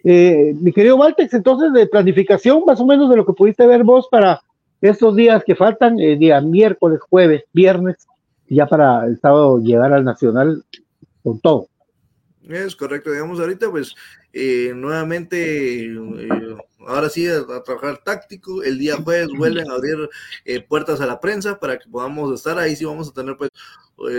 [0.03, 3.83] Eh, mi querido Valtex, entonces de planificación, más o menos de lo que pudiste ver
[3.83, 4.39] vos para
[4.81, 7.95] estos días que faltan, eh, día miércoles, jueves, viernes,
[8.47, 10.63] ya para el sábado llegar al Nacional
[11.23, 11.67] con todo.
[12.49, 13.95] Es correcto, digamos ahorita pues
[14.33, 20.09] eh, nuevamente, eh, ahora sí a, a trabajar táctico, el día jueves vuelven a abrir
[20.45, 23.51] eh, puertas a la prensa para que podamos estar ahí, sí vamos a tener pues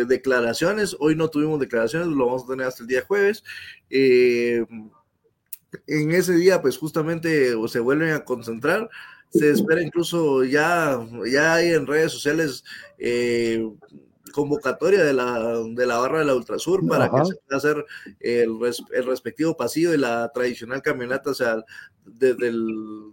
[0.06, 3.42] declaraciones, hoy no tuvimos declaraciones, lo vamos a tener hasta el día jueves.
[3.88, 4.90] En
[6.10, 8.88] ese día pues justamente se vuelven a concentrar,
[9.30, 12.64] se espera incluso ya, ya hay en redes sociales
[12.98, 13.64] eh,
[14.30, 17.20] convocatoria de la, de la barra de la Ultrasur para Ajá.
[17.20, 17.84] que se pueda hacer
[18.20, 21.64] el, res- el respectivo pasillo y la tradicional caminata, o sea,
[22.04, 23.12] desde el,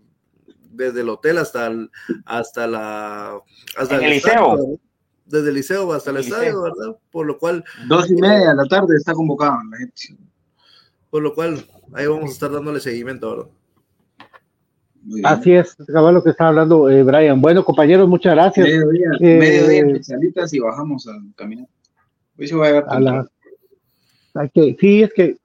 [0.72, 1.90] desde el hotel hasta el,
[2.26, 3.40] hasta la
[3.78, 4.80] hasta En el liceo.
[5.26, 6.62] desde el liceo hasta el El estadio, liceo.
[6.64, 6.98] ¿verdad?
[7.12, 10.18] Por lo cual, Dos y media de la tarde está convocada la gente.
[11.10, 13.52] por lo cual ahí vamos a estar dándole seguimiento, ¿verdad?
[15.24, 17.40] Así es, cabal lo que está hablando eh, Brian.
[17.42, 18.68] Bueno, compañeros, muchas gracias.
[18.68, 21.66] Mediodía, Eh, mediodía en especialitas y bajamos a caminar.
[22.38, 23.30] Hoy se va a llegar a la- temprano.
[24.36, 25.38] hay que, sí, es que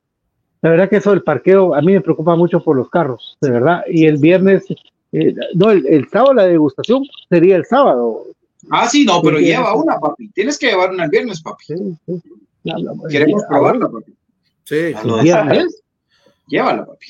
[0.62, 3.50] la verdad que eso del parqueo a mí me preocupa mucho por los carros, de
[3.50, 3.82] verdad.
[3.88, 4.64] Y el viernes,
[5.12, 8.24] eh, no, el, el sábado la degustación sería el sábado.
[8.70, 10.28] Ah, sí, no, pero Sí, lleva una, papi.
[10.28, 11.64] Tienes que llevar una el viernes, papi.
[11.66, 11.74] Sí,
[12.06, 12.22] sí.
[12.64, 14.12] La- la- Queremos ¿a probarla, papi.
[14.64, 15.82] Sí, ¿A lo El viernes.
[16.48, 17.06] Llévala, papi.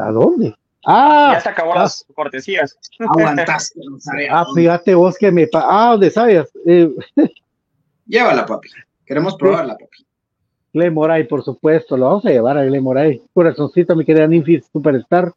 [0.00, 0.54] ¿A dónde?
[0.84, 2.78] Ah, Ya se acabó ah, las cortesías.
[3.00, 3.98] Aguantaste, no
[4.30, 5.46] ah, fíjate vos que me...
[5.46, 6.48] pa- Ah, ¿dónde sabías?
[6.66, 6.88] Eh,
[8.06, 8.68] Llévala, papi.
[9.04, 10.04] Queremos probarla, papi.
[10.72, 13.22] Gle Moray, por supuesto, lo vamos a llevar a Gle Moray.
[13.32, 15.32] Corazoncito, a mi querida Ninfi Superstar,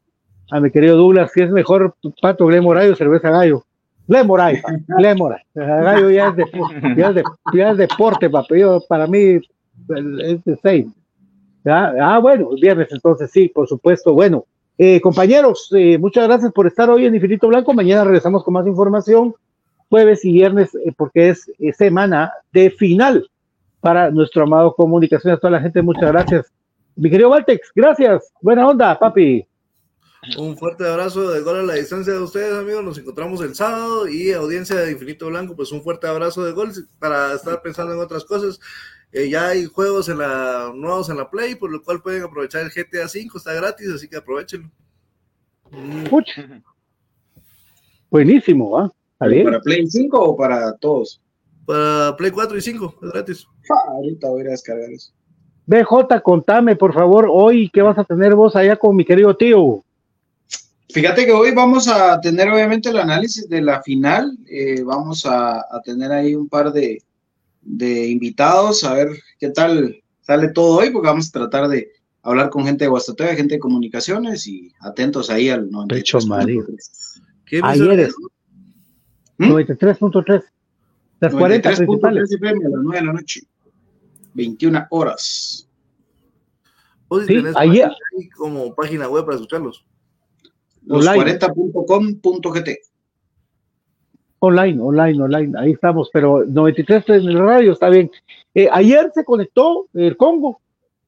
[0.52, 3.64] a mi querido Douglas, si es mejor pato Gle Moray o cerveza gallo.
[4.08, 5.42] Gle Moray, pa, Gle Moray.
[5.56, 6.46] Gallo ya es, de,
[6.98, 7.24] ya, es de-
[7.54, 8.60] ya es deporte, papi.
[8.60, 9.40] Yo, para mí
[10.26, 10.88] es de seis.
[11.64, 14.14] Ya, Ah, bueno, viernes entonces sí, por supuesto.
[14.14, 14.46] Bueno,
[14.84, 17.72] eh, compañeros, eh, muchas gracias por estar hoy en Infinito Blanco.
[17.72, 19.36] Mañana regresamos con más información,
[19.90, 21.46] jueves y viernes, eh, porque es
[21.78, 23.30] semana de final
[23.80, 25.36] para nuestro amado comunicación.
[25.36, 26.52] A toda la gente, muchas gracias.
[26.96, 28.34] Mi querido Valtex, gracias.
[28.42, 29.46] Buena onda, papi.
[30.40, 32.84] Un fuerte abrazo de gol a la distancia de ustedes, amigos.
[32.84, 36.72] Nos encontramos el sábado y audiencia de Infinito Blanco, pues un fuerte abrazo de gol
[36.98, 38.60] para estar pensando en otras cosas.
[39.14, 42.62] Eh, ya hay juegos en la, nuevos en la Play, por lo cual pueden aprovechar
[42.62, 44.70] el GTA V, está gratis, así que aprovechenlo.
[46.10, 46.62] Pucha.
[48.10, 48.92] Buenísimo, ¿ah?
[49.18, 51.22] ¿Para Play 5 o para todos?
[51.66, 53.48] Para Play 4 y 5, es gratis.
[53.70, 55.12] Ah, ahorita voy a descargar eso.
[55.66, 59.84] BJ, contame, por favor, hoy qué vas a tener vos allá con mi querido tío.
[60.90, 64.38] Fíjate que hoy vamos a tener obviamente el análisis de la final.
[64.50, 67.02] eh, vamos a, a tener ahí un par de,
[67.62, 69.10] de invitados, a ver
[69.40, 71.92] qué tal sale todo hoy, porque vamos a tratar de
[72.24, 76.02] hablar con gente de Guastatoya, gente de comunicaciones y atentos ahí al 93.
[76.04, 76.62] Pecho María.
[77.46, 78.16] ¿Qué Ayer emisora es- es?
[79.40, 80.44] 93.3.
[81.20, 82.30] Las 40 principales.
[82.30, 83.42] 93.3 FM a las 9 de la noche.
[84.34, 85.68] 21 horas.
[87.08, 87.92] O si Sí, tenés ayer-
[88.38, 89.86] como página web para escucharlos.
[90.90, 91.38] Online.
[91.40, 92.78] Los40.com.gt.
[94.44, 98.10] Online, online, online, ahí estamos, pero 93 en el radio, está bien.
[98.56, 100.60] Eh, ayer se conectó el Congo,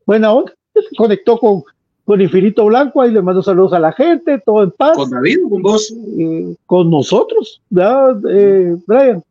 [0.06, 1.64] buena onda, se conectó con,
[2.06, 4.96] con Infinito Blanco, ahí le mando saludos a la gente, todo en paz.
[4.98, 5.92] Con David con vos.
[6.20, 9.24] Eh, con nosotros, ¿verdad, eh, Brian?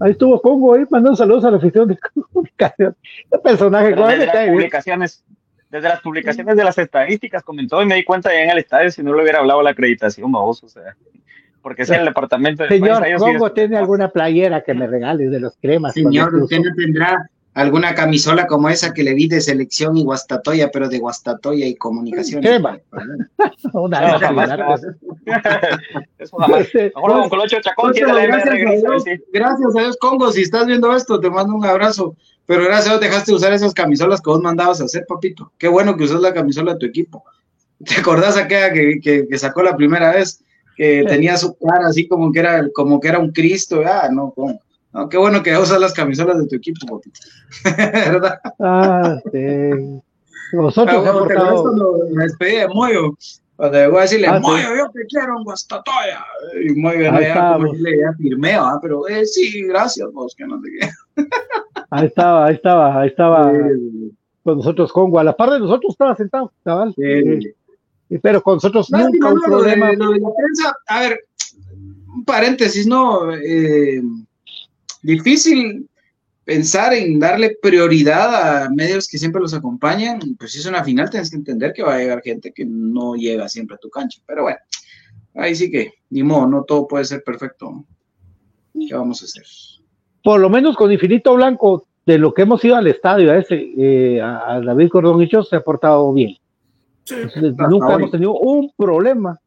[0.00, 1.98] Ahí estuvo Congo, ahí mandando saludos a la afición de
[2.32, 2.96] comunicación.
[3.30, 5.24] El personaje, Pero ¿cuál desde me las publicaciones,
[5.68, 8.90] desde las publicaciones de las estadísticas comentó y me di cuenta ya en el estadio
[8.90, 10.96] si no le hubiera hablado la acreditación, vos, o sea,
[11.62, 15.56] porque es el departamento de Señor, Congo tiene alguna playera que me regale de los
[15.60, 15.94] cremas.
[15.94, 20.70] Señor, usted no tendrá alguna camisola como esa que le vi de selección y Guastatoya,
[20.70, 22.40] pero de Guastatoya y comunicación.
[22.40, 22.78] Crema.
[23.72, 24.50] Una No, jamás.
[27.26, 29.10] Mejor Chacón tiene la gracias, a Dios, sí.
[29.32, 32.16] gracias a Dios, Congo, si estás viendo esto, te mando un abrazo.
[32.46, 35.52] Pero gracias a Dios dejaste de usar esas camisolas que vos mandabas a hacer, papito.
[35.58, 37.24] Qué bueno que usas la camisola de tu equipo.
[37.84, 40.44] ¿Te acordás aquella que, que, que sacó la primera vez?
[40.78, 43.82] Que tenía su cara así como que era, como que era un Cristo.
[43.84, 44.60] Ah, no, Congo.
[44.92, 47.00] No, qué bueno que usas las camisolas de tu equipo.
[47.64, 48.38] ¿Verdad?
[48.60, 50.00] Ah, sí.
[50.52, 51.62] Vosotros Ah, se han bueno, ¿te acuerdas portado.
[51.62, 53.10] cuando me despedí de Moyo?
[53.56, 54.42] Cuando llegó a decirle, Ah, sí.
[54.42, 56.24] Moyo, yo te quiero en Guastatoya.
[56.64, 58.78] Y Moyo Ahí ya, decirle, ya firmé, ¿ah?
[58.80, 61.24] pero eh, sí, gracias, vos, que no sé qué.
[61.90, 63.52] Ahí estaba, ahí estaba, ahí estaba
[64.44, 65.18] con nosotros Congo.
[65.18, 66.94] A la par de nosotros estaba sentado, cabal.
[66.96, 67.52] Sí.
[68.22, 69.46] Pero con nosotros nunca un ¿no?
[69.46, 69.92] Lo de- problema.
[69.92, 71.20] lo de la prensa, a ver,
[72.14, 73.32] un paréntesis, ¿no?
[73.34, 74.00] Eh,
[75.02, 75.88] difícil
[76.44, 80.18] pensar en darle prioridad a medios que siempre los acompañan.
[80.38, 83.14] Pues si es una final, tienes que entender que va a llegar gente que no
[83.14, 84.20] llega siempre a tu cancha.
[84.26, 84.58] Pero bueno,
[85.34, 87.70] ahí sí que, ni modo, no todo puede ser perfecto.
[87.70, 87.84] ¿no?
[88.88, 89.44] ¿Qué vamos a hacer?
[90.24, 93.70] Por lo menos con Infinito Blanco, de lo que hemos ido al estadio a ese,
[93.76, 96.36] eh, a David Cordón Hicho se ha portado bien.
[97.68, 97.94] Nunca hoy.
[97.94, 99.38] hemos tenido un problema.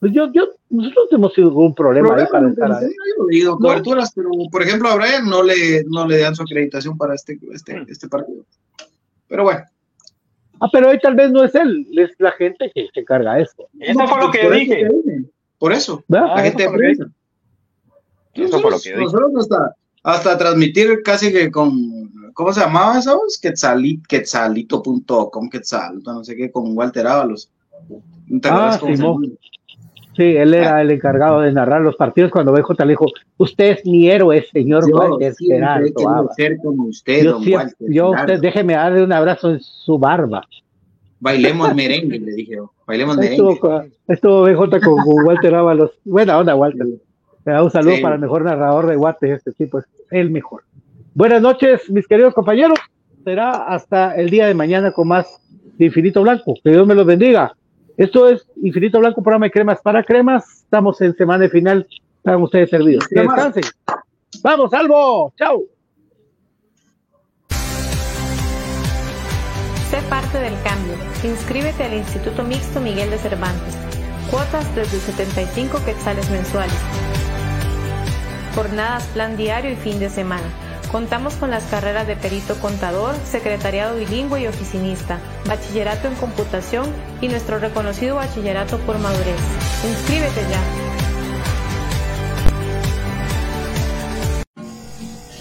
[0.00, 2.84] Pues yo, yo, nosotros hemos tenido un problema ahí para estar ahí.
[2.84, 6.42] Yo he leído coberturas, pero por ejemplo a Brian no le, no le dan su
[6.42, 8.44] acreditación para este, este, este partido.
[9.28, 9.64] Pero bueno.
[10.60, 13.42] Ah, pero ahí tal vez no es él, es la gente que se encarga de
[13.42, 13.68] eso.
[13.78, 14.88] Eso fue lo que Por eso dije.
[15.58, 16.04] Por eso.
[16.08, 16.36] ¿Verdad?
[16.36, 17.06] La gente de eso.
[18.34, 19.02] Eso fue lo que dije.
[19.02, 23.20] Nosotros hasta, hasta transmitir casi que con, ¿cómo se llamaba eso?
[23.42, 27.50] Quetzalit, quetzalito.com, quetzalito, no sé qué, con Walter Ábalos.
[28.28, 29.26] ¿No te acuerdas Ah, llama?
[30.16, 33.06] Sí, él era el encargado de narrar los partidos cuando BJ le dijo,
[33.36, 36.34] usted es mi héroe, señor Yo Walter Gerardo querido Ábalos".
[36.36, 37.76] ser como usted, Yo, don Walter.
[37.90, 40.42] yo usted déjeme darle un abrazo en su barba.
[41.20, 42.72] Bailemos merengue, le dije yo.
[42.86, 43.52] Bailemos Ahí merengue.
[43.52, 45.90] Estuvo, estuvo BJ con, con Walter Ábalos.
[46.04, 46.86] Buena onda, Walter.
[46.86, 48.02] Le da un saludo Sí.
[48.02, 50.62] para el mejor narrador de Guate, este tipo es el mejor.
[51.16, 52.78] Buenas noches, mis queridos compañeros.
[53.24, 55.40] Será hasta el día de mañana con más
[55.78, 56.52] de Infinito Blanco.
[56.62, 57.56] Que Dios me los bendiga.
[57.96, 60.64] Esto es Infinito Blanco, programa de cremas para cremas.
[60.64, 61.88] Estamos en semana de final.
[62.18, 63.08] Están ustedes servidos.
[63.08, 63.64] Que descansen.
[64.42, 65.32] Vamos, Salvo.
[65.38, 65.64] Chao.
[69.88, 70.96] Sé parte del cambio.
[71.24, 73.74] Inscríbete al Instituto Mixto Miguel de Cervantes.
[74.30, 76.78] Cuotas desde 75 quetzales mensuales.
[78.54, 80.65] Jornadas, plan diario y fin de semana.
[80.90, 86.86] Contamos con las carreras de perito contador, secretariado bilingüe y oficinista, bachillerato en computación
[87.20, 89.40] y nuestro reconocido bachillerato por madurez.
[89.88, 90.86] Inscríbete ya.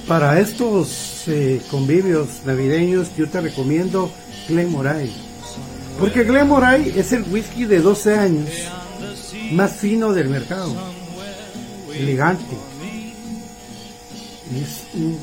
[0.08, 4.12] Para estos eh, convivios navideños yo te recomiendo
[4.48, 5.14] Glenmorangie.
[6.00, 8.50] Porque Glenmorangie es el whisky de 12 años
[9.52, 10.76] más fino del mercado.
[11.94, 12.56] Elegante.
[14.48, 15.20] Un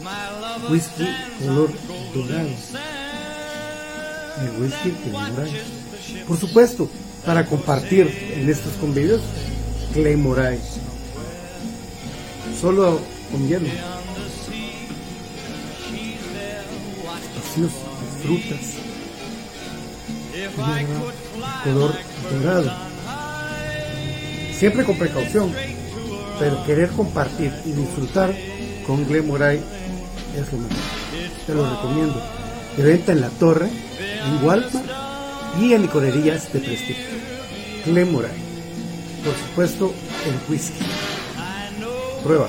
[0.69, 1.07] whisky
[1.39, 1.71] color
[2.13, 2.49] dorado.
[4.41, 5.63] El whisky Glenmorangie.
[6.27, 6.91] Por supuesto,
[7.25, 9.21] para compartir en estos convivios,
[9.95, 10.81] Glenmorangie.
[12.61, 13.01] Solo
[13.31, 13.69] con hielo.
[17.37, 18.65] Espacioso, de frutas,
[21.63, 21.95] color
[22.31, 22.73] dorado.
[24.53, 25.53] Siempre con precaución,
[26.39, 28.35] pero querer compartir y disfrutar
[28.87, 29.63] con Glenmorangie
[30.37, 30.77] es lo mejor.
[31.47, 32.23] Te lo recomiendo.
[32.77, 34.75] De venta en la torre, en Walmart
[35.61, 37.05] y en licorerías de prestigio.
[37.87, 38.43] Glenmorangie.
[39.25, 39.93] Por supuesto,
[40.27, 40.85] el whisky.
[42.25, 42.49] Prueba.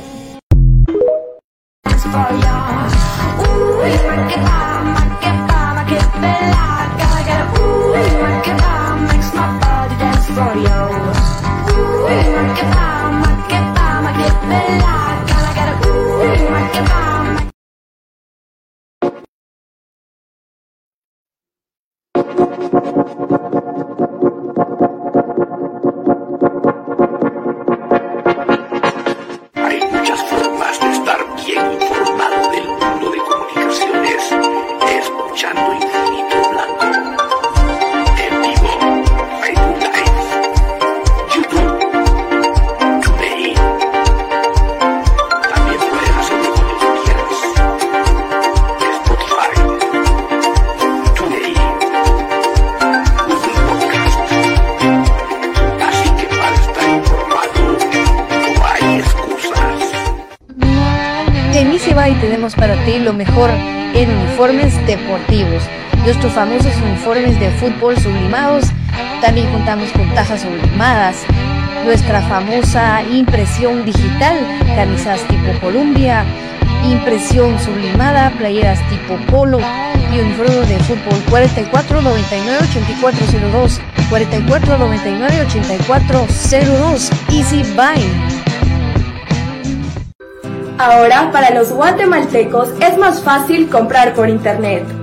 [67.64, 68.65] Fútbol sublimados.
[69.22, 71.23] También contamos con tazas sublimadas.
[71.85, 74.38] Nuestra famosa impresión digital,
[74.76, 76.26] camisas tipo Columbia,
[76.84, 79.60] impresión sublimada, playeras tipo polo
[80.14, 88.02] y uniforme de fútbol 44 99 8402 44 99 8402 Easy Buy.
[90.77, 95.02] Ahora para los guatemaltecos es más fácil comprar por internet.